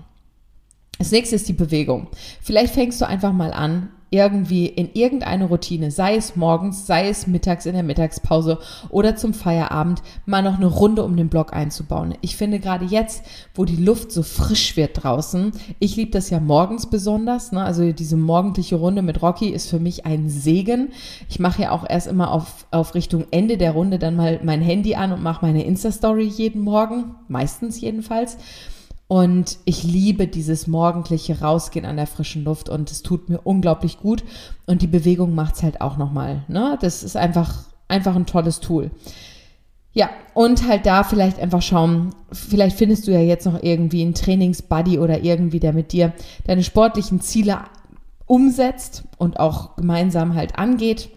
Das 0.99 1.11
nächste 1.11 1.35
ist 1.35 1.47
die 1.49 1.53
Bewegung. 1.53 2.07
Vielleicht 2.41 2.73
fängst 2.73 3.01
du 3.01 3.07
einfach 3.07 3.33
mal 3.33 3.53
an, 3.53 3.89
irgendwie 4.15 4.65
in 4.65 4.89
irgendeine 4.93 5.45
Routine, 5.45 5.91
sei 5.91 6.15
es 6.15 6.35
morgens, 6.35 6.87
sei 6.87 7.09
es 7.09 7.27
mittags 7.27 7.65
in 7.65 7.73
der 7.73 7.83
Mittagspause 7.83 8.59
oder 8.89 9.15
zum 9.15 9.33
Feierabend, 9.33 10.01
mal 10.25 10.41
noch 10.41 10.55
eine 10.55 10.67
Runde 10.67 11.03
um 11.03 11.17
den 11.17 11.29
Block 11.29 11.53
einzubauen. 11.53 12.15
Ich 12.21 12.37
finde 12.37 12.59
gerade 12.59 12.85
jetzt, 12.85 13.23
wo 13.53 13.65
die 13.65 13.75
Luft 13.75 14.11
so 14.11 14.23
frisch 14.23 14.77
wird 14.77 15.03
draußen, 15.03 15.51
ich 15.79 15.95
liebe 15.95 16.11
das 16.11 16.29
ja 16.29 16.39
morgens 16.39 16.89
besonders, 16.89 17.51
ne? 17.51 17.63
also 17.63 17.91
diese 17.91 18.17
morgendliche 18.17 18.77
Runde 18.77 19.01
mit 19.01 19.21
Rocky 19.21 19.49
ist 19.49 19.69
für 19.69 19.79
mich 19.79 20.05
ein 20.05 20.29
Segen. 20.29 20.93
Ich 21.29 21.39
mache 21.39 21.63
ja 21.63 21.71
auch 21.71 21.85
erst 21.87 22.07
immer 22.07 22.31
auf, 22.31 22.65
auf 22.71 22.95
Richtung 22.95 23.25
Ende 23.31 23.57
der 23.57 23.71
Runde 23.71 23.99
dann 23.99 24.15
mal 24.15 24.39
mein 24.43 24.61
Handy 24.61 24.95
an 24.95 25.11
und 25.11 25.21
mache 25.21 25.45
meine 25.45 25.65
Insta-Story 25.65 26.23
jeden 26.23 26.61
Morgen, 26.61 27.15
meistens 27.27 27.81
jedenfalls. 27.81 28.37
Und 29.07 29.59
ich 29.65 29.83
liebe 29.83 30.27
dieses 30.27 30.65
morgendliche 30.65 31.39
Rausgehen 31.41 31.85
an 31.85 31.97
der 31.97 32.07
frischen 32.07 32.43
Luft 32.43 32.69
und 32.69 32.89
es 32.89 33.03
tut 33.03 33.29
mir 33.29 33.39
unglaublich 33.43 33.99
gut. 33.99 34.23
Und 34.65 34.81
die 34.81 34.87
Bewegung 34.87 35.35
macht 35.35 35.55
es 35.55 35.63
halt 35.63 35.81
auch 35.81 35.97
nochmal. 35.97 36.43
Ne? 36.47 36.77
Das 36.81 37.03
ist 37.03 37.15
einfach, 37.15 37.65
einfach 37.87 38.15
ein 38.15 38.25
tolles 38.25 38.61
Tool. 38.61 38.89
Ja, 39.93 40.09
und 40.33 40.67
halt 40.67 40.85
da 40.85 41.03
vielleicht 41.03 41.39
einfach 41.39 41.61
schauen, 41.61 42.13
vielleicht 42.31 42.77
findest 42.77 43.07
du 43.07 43.11
ja 43.11 43.21
jetzt 43.21 43.45
noch 43.45 43.63
irgendwie 43.63 44.01
einen 44.01 44.13
Trainingsbuddy 44.13 44.99
oder 44.99 45.23
irgendwie, 45.23 45.61
der 45.61 45.71
mit 45.71 45.93
dir 45.93 46.11
deine 46.45 46.63
sportlichen 46.63 47.21
Ziele 47.21 47.59
umsetzt 48.25 49.03
und 49.17 49.39
auch 49.39 49.77
gemeinsam 49.77 50.33
halt 50.33 50.57
angeht. 50.57 51.09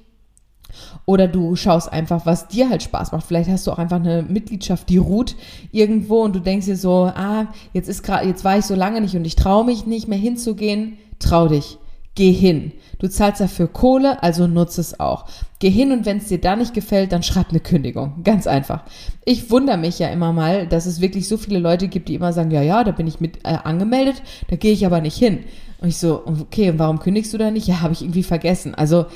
Oder 1.09 1.27
du 1.27 1.57
schaust 1.57 1.91
einfach, 1.91 2.27
was 2.27 2.49
dir 2.49 2.69
halt 2.69 2.83
Spaß 2.83 3.13
macht. 3.13 3.25
Vielleicht 3.27 3.49
hast 3.49 3.67
du 3.67 3.73
auch 3.73 3.79
einfach 3.79 3.97
eine 3.97 4.21
Mitgliedschaft, 4.21 4.91
die 4.91 4.99
ruht 4.99 5.37
irgendwo 5.73 6.21
und 6.21 6.37
du 6.37 6.39
denkst 6.39 6.67
dir 6.67 6.77
so, 6.77 7.05
ah, 7.07 7.47
jetzt 7.73 7.89
ist 7.89 8.03
gerade, 8.03 8.29
jetzt 8.29 8.45
war 8.45 8.59
ich 8.59 8.67
so 8.67 8.75
lange 8.75 9.01
nicht 9.01 9.17
und 9.17 9.25
ich 9.25 9.35
traue 9.35 9.65
mich 9.65 9.87
nicht 9.87 10.07
mehr 10.07 10.19
hinzugehen. 10.19 10.99
Trau 11.19 11.49
dich. 11.49 11.79
Geh 12.15 12.31
hin. 12.31 12.73
Du 12.99 13.09
zahlst 13.09 13.41
dafür 13.41 13.69
Kohle, 13.69 14.23
also 14.23 14.47
nutze 14.47 14.83
es 14.83 15.01
auch. 15.01 15.25
Geh 15.61 15.71
hin 15.71 15.93
und 15.93 16.05
wenn 16.05 16.19
es 16.19 16.27
dir 16.27 16.43
da 16.43 16.57
nicht 16.57 16.75
gefällt, 16.75 17.11
dann 17.11 17.23
schreib 17.23 17.49
eine 17.49 17.61
Kündigung. 17.61 18.23
Ganz 18.23 18.47
einfach. 18.47 18.83
Ich 19.25 19.51
wundere 19.51 19.79
mich 19.79 19.99
ja 19.99 20.09
immer 20.09 20.35
mal, 20.35 20.67
dass 20.67 20.85
es 20.85 21.01
wirklich 21.01 21.27
so 21.27 21.39
viele 21.39 21.59
Leute 21.59 21.89
gibt, 21.89 22.11
die 22.11 22.17
immer 22.17 22.35
sagen, 22.35 22.51
ja, 22.51 22.61
ja, 22.61 22.85
da 22.85 22.91
bin 22.91 23.07
ich 23.07 23.19
mit 23.19 23.47
äh, 23.47 23.57
angemeldet, 23.65 24.21
da 24.51 24.57
gehe 24.57 24.73
ich 24.75 24.85
aber 24.85 25.01
nicht 25.01 25.17
hin. 25.17 25.45
Und 25.81 25.89
ich 25.89 25.97
so, 25.97 26.23
okay, 26.27 26.69
und 26.69 26.79
warum 26.79 26.99
kündigst 26.99 27.33
du 27.33 27.39
da 27.39 27.51
nicht? 27.51 27.67
Ja, 27.67 27.81
habe 27.81 27.95
ich 27.95 28.03
irgendwie 28.03 28.25
vergessen. 28.25 28.75
Also 28.75 29.07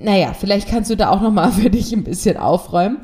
naja, 0.00 0.32
vielleicht 0.32 0.68
kannst 0.68 0.90
du 0.90 0.96
da 0.96 1.10
auch 1.10 1.20
nochmal 1.20 1.52
für 1.52 1.70
dich 1.70 1.92
ein 1.92 2.04
bisschen 2.04 2.36
aufräumen 2.36 2.98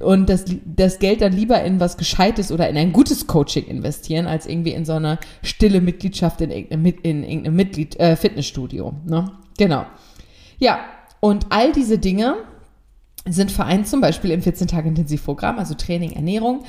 und 0.00 0.28
das, 0.28 0.44
das 0.64 0.98
Geld 0.98 1.20
dann 1.20 1.32
lieber 1.32 1.62
in 1.62 1.80
was 1.80 1.96
Gescheites 1.96 2.52
oder 2.52 2.68
in 2.68 2.76
ein 2.76 2.92
gutes 2.92 3.26
Coaching 3.26 3.66
investieren, 3.66 4.26
als 4.26 4.46
irgendwie 4.46 4.72
in 4.72 4.84
so 4.84 4.94
eine 4.94 5.18
stille 5.42 5.80
Mitgliedschaft 5.80 6.40
in 6.40 6.50
irgendeinem, 6.50 6.94
in 7.02 7.24
irgendeinem 7.24 7.56
Mitglied, 7.56 7.98
äh, 7.98 8.16
Fitnessstudio. 8.16 8.94
Ne? 9.04 9.30
Genau. 9.58 9.86
Ja, 10.58 10.80
und 11.20 11.46
all 11.50 11.72
diese 11.72 11.98
Dinge 11.98 12.36
sind 13.28 13.50
vereint 13.50 13.88
zum 13.88 14.00
Beispiel 14.00 14.30
im 14.30 14.40
14-Tage-Intensivprogramm, 14.40 15.58
also 15.58 15.74
Training, 15.74 16.12
Ernährung. 16.12 16.64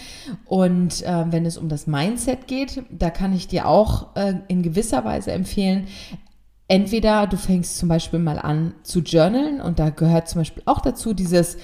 Und 0.46 1.04
äh, 1.04 1.26
wenn 1.30 1.46
es 1.46 1.58
um 1.58 1.70
das 1.70 1.86
Mindset 1.86 2.48
geht, 2.48 2.84
da 2.90 3.10
kann 3.12 3.34
ich 3.34 3.48
dir 3.48 3.68
auch 3.68 4.16
äh, 4.16 4.34
in 4.48 4.64
gewisser 4.64 5.06
Weise 5.06 5.32
empfehlen, 5.32 5.88
entweder 6.68 7.28
du 7.28 7.38
fängst 7.38 7.78
zum 7.78 7.90
Beispiel 7.90 8.20
mal 8.20 8.40
an 8.40 8.74
zu 8.84 9.00
journalen 9.00 9.62
und 9.62 9.80
da 9.80 9.90
gehört 9.90 10.28
zum 10.28 10.42
Beispiel 10.42 10.64
auch 10.66 10.82
dazu 10.82 11.14
dieses 11.14 11.58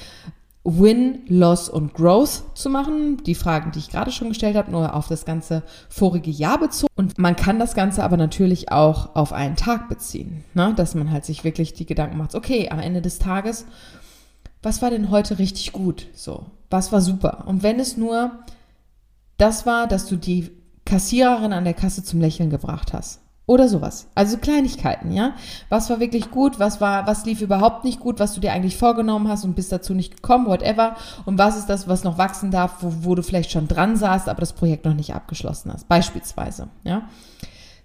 Win, 0.65 1.23
Loss 1.27 1.67
und 1.67 1.93
Growth 1.93 2.43
zu 2.55 2.69
machen. 2.69 3.17
Die 3.25 3.35
Fragen, 3.35 3.71
die 3.71 3.79
ich 3.79 3.89
gerade 3.89 4.11
schon 4.11 4.29
gestellt 4.29 4.55
habe, 4.55 4.71
nur 4.71 4.95
auf 4.95 5.07
das 5.07 5.25
ganze 5.25 5.63
vorige 5.89 6.31
Jahr 6.31 6.57
bezogen. 6.57 6.93
Und 6.95 7.17
man 7.17 7.35
kann 7.35 7.59
das 7.59 7.75
Ganze 7.75 8.03
aber 8.03 8.15
natürlich 8.15 8.71
auch 8.71 9.15
auf 9.15 9.33
einen 9.33 9.57
Tag 9.57 9.89
beziehen, 9.89 10.45
ne? 10.53 10.73
dass 10.75 10.95
man 10.95 11.11
halt 11.11 11.25
sich 11.25 11.43
wirklich 11.43 11.73
die 11.73 11.85
Gedanken 11.85 12.17
macht, 12.17 12.33
okay, 12.33 12.69
am 12.69 12.79
Ende 12.79 13.01
des 13.01 13.19
Tages, 13.19 13.65
was 14.61 14.81
war 14.81 14.89
denn 14.89 15.11
heute 15.11 15.37
richtig 15.37 15.73
gut? 15.73 16.07
So, 16.13 16.45
was 16.69 16.93
war 16.93 17.01
super? 17.01 17.43
Und 17.45 17.61
wenn 17.61 17.79
es 17.79 17.97
nur 17.97 18.31
das 19.37 19.65
war, 19.65 19.87
dass 19.87 20.05
du 20.05 20.15
die 20.15 20.51
Kassiererin 20.85 21.51
an 21.51 21.65
der 21.65 21.73
Kasse 21.73 22.03
zum 22.03 22.21
Lächeln 22.21 22.49
gebracht 22.49 22.93
hast. 22.93 23.19
Oder 23.45 23.67
sowas. 23.67 24.08
Also 24.15 24.38
Kleinigkeiten, 24.38 25.12
ja. 25.12 25.34
Was 25.67 25.89
war 25.89 25.99
wirklich 25.99 26.32
gut, 26.32 26.60
was 26.60 26.79
war, 26.79 27.08
was 27.08 27.25
lief 27.25 27.41
überhaupt 27.41 27.84
nicht 27.84 27.99
gut, 27.99 28.19
was 28.19 28.34
du 28.34 28.39
dir 28.39 28.53
eigentlich 28.53 28.77
vorgenommen 28.77 29.27
hast 29.27 29.43
und 29.43 29.56
bist 29.56 29.71
dazu 29.71 29.93
nicht 29.93 30.15
gekommen, 30.15 30.45
whatever. 30.45 30.95
Und 31.25 31.38
was 31.38 31.58
ist 31.58 31.67
das, 31.67 31.89
was 31.89 32.06
noch 32.06 32.17
wachsen 32.17 32.51
darf, 32.51 32.77
wo, 32.79 32.93
wo 33.01 33.15
du 33.15 33.21
vielleicht 33.21 33.51
schon 33.51 33.67
dran 33.67 33.97
saßt, 33.97 34.29
aber 34.29 34.39
das 34.39 34.53
Projekt 34.53 34.86
noch 34.86 34.93
nicht 34.93 35.13
abgeschlossen 35.13 35.73
hast. 35.73 35.89
Beispielsweise, 35.89 36.69
ja. 36.84 37.10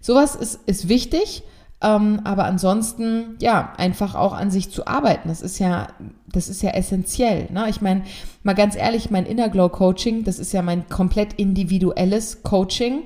Sowas 0.00 0.36
ist, 0.36 0.60
ist 0.66 0.88
wichtig. 0.88 1.42
Ähm, 1.80 2.20
aber 2.24 2.44
ansonsten, 2.44 3.36
ja, 3.40 3.72
einfach 3.76 4.16
auch 4.16 4.32
an 4.32 4.50
sich 4.50 4.70
zu 4.70 4.86
arbeiten. 4.86 5.28
Das 5.28 5.42
ist 5.42 5.58
ja, 5.58 5.88
das 6.26 6.48
ist 6.48 6.62
ja 6.62 6.70
essentiell. 6.70 7.48
Ne? 7.52 7.68
Ich 7.68 7.80
meine, 7.80 8.02
mal 8.42 8.54
ganz 8.54 8.74
ehrlich, 8.74 9.10
mein 9.10 9.26
Inner 9.26 9.48
Glow 9.48 9.68
Coaching, 9.68 10.24
das 10.24 10.40
ist 10.40 10.52
ja 10.52 10.62
mein 10.62 10.88
komplett 10.88 11.34
individuelles 11.34 12.42
Coaching 12.42 13.02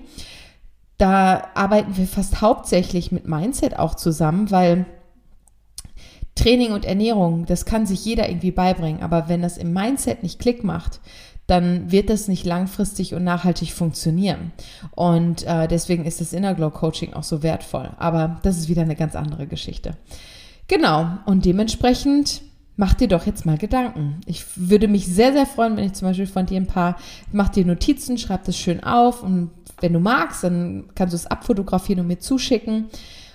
da 1.03 1.49
arbeiten 1.55 1.97
wir 1.97 2.07
fast 2.07 2.41
hauptsächlich 2.41 3.11
mit 3.11 3.27
Mindset 3.27 3.77
auch 3.77 3.97
zusammen, 3.97 4.53
weil 4.53 4.87
Training 6.37 6.71
und 6.71 6.85
Ernährung, 6.85 7.45
das 7.45 7.65
kann 7.65 7.87
sich 7.87 8.05
jeder 8.05 8.29
irgendwie 8.29 8.53
beibringen, 8.53 9.03
aber 9.03 9.29
wenn 9.29 9.43
das 9.43 9.59
im 9.59 9.73
Mindset 9.73 10.23
nicht 10.23 10.39
Klick 10.39 10.63
macht, 10.63 11.01
dann 11.49 11.91
wird 11.91 12.09
das 12.09 12.29
nicht 12.29 12.47
langfristig 12.47 13.15
und 13.15 13.25
nachhaltig 13.25 13.73
funktionieren. 13.73 14.53
Und 14.93 15.43
äh, 15.43 15.67
deswegen 15.67 16.05
ist 16.05 16.21
das 16.21 16.33
Inner 16.33 16.55
Glow 16.55 16.71
Coaching 16.71 17.15
auch 17.15 17.25
so 17.25 17.43
wertvoll. 17.43 17.91
Aber 17.99 18.39
das 18.45 18.57
ist 18.59 18.69
wieder 18.69 18.83
eine 18.83 18.95
ganz 18.95 19.17
andere 19.17 19.49
Geschichte. 19.49 19.97
Genau. 20.69 21.19
Und 21.27 21.45
dementsprechend 21.45 22.43
mach 22.77 22.95
dir 22.95 23.09
doch 23.09 23.27
jetzt 23.27 23.45
mal 23.45 23.59
Gedanken. 23.59 24.21
Ich 24.27 24.45
würde 24.55 24.87
mich 24.87 25.07
sehr, 25.07 25.33
sehr 25.33 25.47
freuen, 25.47 25.77
wenn 25.77 25.85
ich 25.85 25.95
zum 25.95 26.07
Beispiel 26.07 26.29
von 26.29 26.47
dir 26.47 26.59
ein 26.59 26.69
paar, 26.69 26.97
mach 27.33 27.49
dir 27.49 27.67
Notizen, 27.67 28.19
schreib 28.19 28.45
das 28.45 28.57
schön 28.57 28.85
auf 28.85 29.25
und 29.25 29.51
wenn 29.83 29.93
du 29.93 30.01
magst, 30.01 30.45
dann 30.45 30.85
kannst 30.95 31.13
du 31.13 31.17
es 31.17 31.27
abfotografieren 31.27 32.01
und 32.01 32.07
mir 32.07 32.19
zuschicken. 32.19 32.87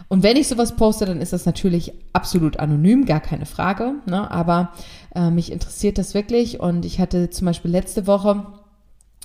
Und 0.10 0.23
wenn 0.23 0.38
ich 0.38 0.47
sowas 0.47 0.75
poste, 0.75 1.05
dann 1.05 1.21
ist 1.21 1.33
das 1.33 1.45
natürlich 1.45 1.93
absolut 2.13 2.57
anonym, 2.57 3.05
gar 3.05 3.19
keine 3.19 3.45
Frage. 3.45 3.95
Ne? 4.05 4.29
Aber 4.31 4.71
äh, 5.13 5.29
mich 5.29 5.51
interessiert 5.51 5.97
das 5.97 6.13
wirklich. 6.13 6.60
Und 6.60 6.86
ich 6.86 6.99
hatte 6.99 7.29
zum 7.29 7.45
Beispiel 7.45 7.71
letzte 7.71 8.07
Woche 8.07 8.45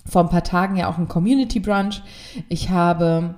vor 0.05 0.23
ein 0.23 0.29
paar 0.29 0.43
Tagen 0.43 0.77
ja 0.77 0.91
auch 0.91 0.99
ein 0.99 1.09
Community 1.09 1.61
Brunch. 1.61 2.03
Ich 2.49 2.71
habe, 2.71 3.37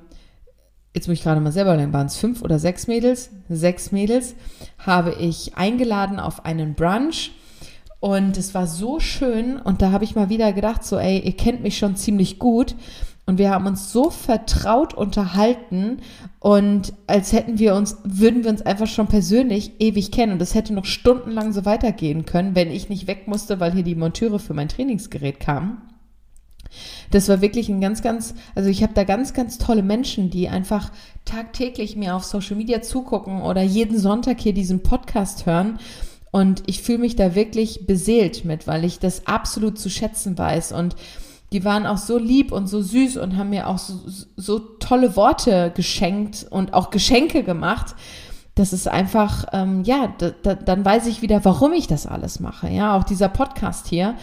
jetzt 0.94 1.06
muss 1.06 1.18
ich 1.18 1.22
gerade 1.22 1.40
mal 1.40 1.52
selber 1.52 1.76
denken, 1.76 1.92
waren 1.92 2.06
es 2.06 2.16
fünf 2.16 2.40
oder 2.40 2.58
sechs 2.58 2.86
Mädels? 2.86 3.30
Sechs 3.50 3.92
Mädels 3.92 4.34
habe 4.78 5.14
ich 5.14 5.56
eingeladen 5.56 6.18
auf 6.18 6.46
einen 6.46 6.74
Brunch. 6.74 7.32
Und 8.00 8.36
es 8.38 8.54
war 8.54 8.66
so 8.66 9.00
schön. 9.00 9.58
Und 9.58 9.82
da 9.82 9.90
habe 9.90 10.04
ich 10.04 10.14
mal 10.14 10.30
wieder 10.30 10.52
gedacht, 10.54 10.84
so, 10.84 10.98
ey, 10.98 11.18
ihr 11.18 11.36
kennt 11.36 11.62
mich 11.62 11.76
schon 11.76 11.96
ziemlich 11.96 12.38
gut. 12.38 12.74
Und 13.26 13.38
wir 13.38 13.50
haben 13.50 13.66
uns 13.66 13.90
so 13.90 14.10
vertraut 14.10 14.92
unterhalten 14.92 16.00
und 16.40 16.92
als 17.06 17.32
hätten 17.32 17.58
wir 17.58 17.74
uns, 17.74 17.96
würden 18.04 18.44
wir 18.44 18.50
uns 18.50 18.60
einfach 18.60 18.86
schon 18.86 19.06
persönlich 19.06 19.80
ewig 19.80 20.12
kennen. 20.12 20.32
Und 20.32 20.40
das 20.40 20.54
hätte 20.54 20.74
noch 20.74 20.84
stundenlang 20.84 21.52
so 21.54 21.64
weitergehen 21.64 22.26
können, 22.26 22.54
wenn 22.54 22.70
ich 22.70 22.90
nicht 22.90 23.06
weg 23.06 23.26
musste, 23.26 23.60
weil 23.60 23.72
hier 23.72 23.82
die 23.82 23.94
Monteure 23.94 24.38
für 24.38 24.52
mein 24.52 24.68
Trainingsgerät 24.68 25.40
kamen. 25.40 25.78
Das 27.10 27.28
war 27.28 27.40
wirklich 27.40 27.68
ein 27.68 27.80
ganz, 27.80 28.02
ganz, 28.02 28.34
also 28.54 28.68
ich 28.68 28.82
habe 28.82 28.94
da 28.94 29.04
ganz, 29.04 29.32
ganz 29.32 29.58
tolle 29.58 29.82
Menschen, 29.82 30.28
die 30.28 30.48
einfach 30.48 30.90
tagtäglich 31.24 31.96
mir 31.96 32.16
auf 32.16 32.24
Social 32.24 32.56
Media 32.56 32.82
zugucken 32.82 33.42
oder 33.42 33.62
jeden 33.62 33.98
Sonntag 33.98 34.40
hier 34.40 34.52
diesen 34.52 34.82
Podcast 34.82 35.46
hören. 35.46 35.78
Und 36.30 36.64
ich 36.66 36.82
fühle 36.82 36.98
mich 36.98 37.14
da 37.16 37.34
wirklich 37.34 37.86
beseelt 37.86 38.44
mit, 38.44 38.66
weil 38.66 38.84
ich 38.84 38.98
das 38.98 39.26
absolut 39.26 39.78
zu 39.78 39.88
schätzen 39.88 40.36
weiß. 40.36 40.72
Und 40.72 40.96
die 41.52 41.64
waren 41.64 41.86
auch 41.86 41.98
so 41.98 42.18
lieb 42.18 42.52
und 42.52 42.66
so 42.66 42.82
süß 42.82 43.16
und 43.18 43.36
haben 43.36 43.50
mir 43.50 43.68
auch 43.68 43.78
so, 43.78 43.94
so 44.36 44.58
tolle 44.58 45.16
Worte 45.16 45.72
geschenkt 45.74 46.46
und 46.50 46.74
auch 46.74 46.90
Geschenke 46.90 47.42
gemacht. 47.44 47.94
Das 48.54 48.72
ist 48.72 48.88
einfach, 48.88 49.46
ähm, 49.52 49.82
ja, 49.84 50.12
da, 50.18 50.30
da, 50.30 50.54
dann 50.54 50.84
weiß 50.84 51.06
ich 51.06 51.22
wieder, 51.22 51.44
warum 51.44 51.72
ich 51.72 51.86
das 51.86 52.06
alles 52.06 52.40
mache. 52.40 52.68
Ja, 52.68 52.96
auch 52.96 53.04
dieser 53.04 53.28
Podcast 53.28 53.88
hier. 53.88 54.14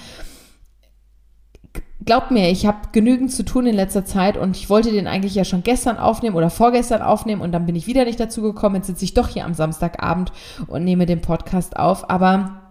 Glaubt 2.03 2.31
mir, 2.31 2.49
ich 2.49 2.65
habe 2.65 2.89
genügend 2.91 3.31
zu 3.31 3.45
tun 3.45 3.67
in 3.67 3.75
letzter 3.75 4.05
Zeit 4.05 4.35
und 4.35 4.57
ich 4.57 4.69
wollte 4.69 4.91
den 4.91 5.07
eigentlich 5.07 5.35
ja 5.35 5.45
schon 5.45 5.63
gestern 5.63 5.97
aufnehmen 5.97 6.35
oder 6.35 6.49
vorgestern 6.49 7.01
aufnehmen 7.01 7.41
und 7.41 7.51
dann 7.51 7.65
bin 7.65 7.75
ich 7.75 7.87
wieder 7.87 8.05
nicht 8.05 8.19
dazu 8.19 8.41
gekommen. 8.41 8.77
Jetzt 8.77 8.87
sitze 8.87 9.05
ich 9.05 9.13
doch 9.13 9.27
hier 9.27 9.45
am 9.45 9.53
Samstagabend 9.53 10.31
und 10.67 10.83
nehme 10.83 11.05
den 11.05 11.21
Podcast 11.21 11.77
auf. 11.77 12.09
Aber 12.09 12.61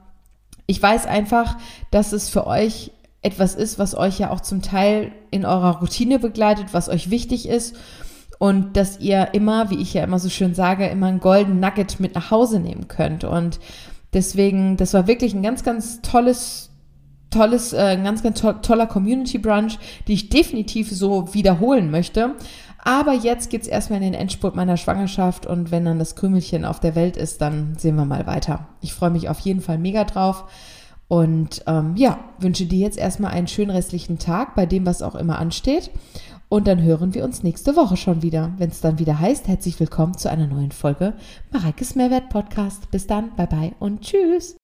ich 0.67 0.83
weiß 0.83 1.07
einfach, 1.07 1.57
dass 1.91 2.13
es 2.13 2.29
für 2.29 2.47
euch 2.47 2.91
etwas 3.23 3.55
ist, 3.55 3.79
was 3.79 3.95
euch 3.95 4.19
ja 4.19 4.31
auch 4.31 4.41
zum 4.41 4.63
Teil 4.63 5.13
in 5.31 5.45
eurer 5.45 5.79
Routine 5.79 6.19
begleitet, 6.19 6.69
was 6.73 6.89
euch 6.89 7.11
wichtig 7.11 7.49
ist 7.49 7.77
und 8.41 8.79
dass 8.79 8.99
ihr 9.01 9.35
immer, 9.35 9.69
wie 9.69 9.77
ich 9.77 9.93
ja 9.93 10.03
immer 10.03 10.19
so 10.19 10.31
schön 10.31 10.55
sage, 10.55 10.87
immer 10.87 11.09
ein 11.09 11.21
Golden 11.21 11.61
Nugget 11.61 12.01
mit 12.01 12.15
nach 12.15 12.31
Hause 12.31 12.59
nehmen 12.59 12.89
könnt. 12.89 13.23
Und 13.23 13.61
deswegen, 14.15 14.79
das 14.79 14.95
war 14.95 15.07
wirklich 15.07 15.35
ein 15.35 15.43
ganz, 15.43 15.63
ganz 15.63 16.01
tolles, 16.01 16.71
tolles, 17.29 17.75
äh, 17.75 17.97
ein 17.99 18.05
ganz, 18.05 18.23
ganz 18.23 18.41
to 18.41 18.55
toller 18.55 18.87
Community 18.87 19.37
Brunch, 19.37 19.79
die 20.09 20.15
ich 20.15 20.31
definitiv 20.31 20.91
so 20.91 21.35
wiederholen 21.35 21.91
möchte. 21.91 22.35
Aber 22.83 23.13
jetzt 23.13 23.51
geht's 23.51 23.69
erstmal 23.69 23.99
in 23.99 24.13
den 24.13 24.21
Endspurt 24.21 24.57
meiner 24.57 24.79
Schwangerschaft 24.79 25.45
und 25.45 25.71
wenn 25.71 25.85
dann 25.85 25.99
das 25.99 26.17
Krümelchen 26.17 26.65
auf 26.65 26.81
der 26.81 26.95
Welt 26.95 27.19
ist, 27.19 27.43
dann 27.43 27.75
sehen 27.77 27.97
wir 27.97 28.07
mal 28.07 28.27
weiter. 28.27 28.69
Ich 28.81 28.95
freue 28.95 29.11
mich 29.11 29.29
auf 29.29 29.41
jeden 29.41 29.61
Fall 29.61 29.77
mega 29.77 30.05
drauf. 30.05 30.45
Und 31.11 31.65
ähm, 31.67 31.97
ja, 31.97 32.21
wünsche 32.39 32.67
dir 32.67 32.79
jetzt 32.79 32.97
erstmal 32.97 33.33
einen 33.33 33.49
schönen 33.49 33.73
restlichen 33.73 34.21
Tag 34.21 34.55
bei 34.55 34.65
dem, 34.65 34.87
was 34.87 35.03
auch 35.03 35.17
immer 35.17 35.41
ansteht. 35.41 35.91
Und 36.49 36.69
dann 36.69 36.81
hören 36.81 37.15
wir 37.15 37.25
uns 37.25 37.43
nächste 37.43 37.75
Woche 37.75 37.97
schon 37.97 38.23
wieder, 38.23 38.53
wenn 38.59 38.71
es 38.71 38.81
dann 38.81 39.01
wieder 39.01 39.19
heißt, 39.19 39.49
herzlich 39.49 39.81
willkommen 39.81 40.17
zu 40.17 40.31
einer 40.31 40.47
neuen 40.47 40.71
Folge 40.71 41.15
Mareikes 41.51 41.97
Mehrwert 41.97 42.29
Podcast. 42.29 42.93
Bis 42.93 43.09
dann, 43.09 43.35
bye 43.35 43.49
bye 43.49 43.73
und 43.81 44.03
tschüss. 44.03 44.60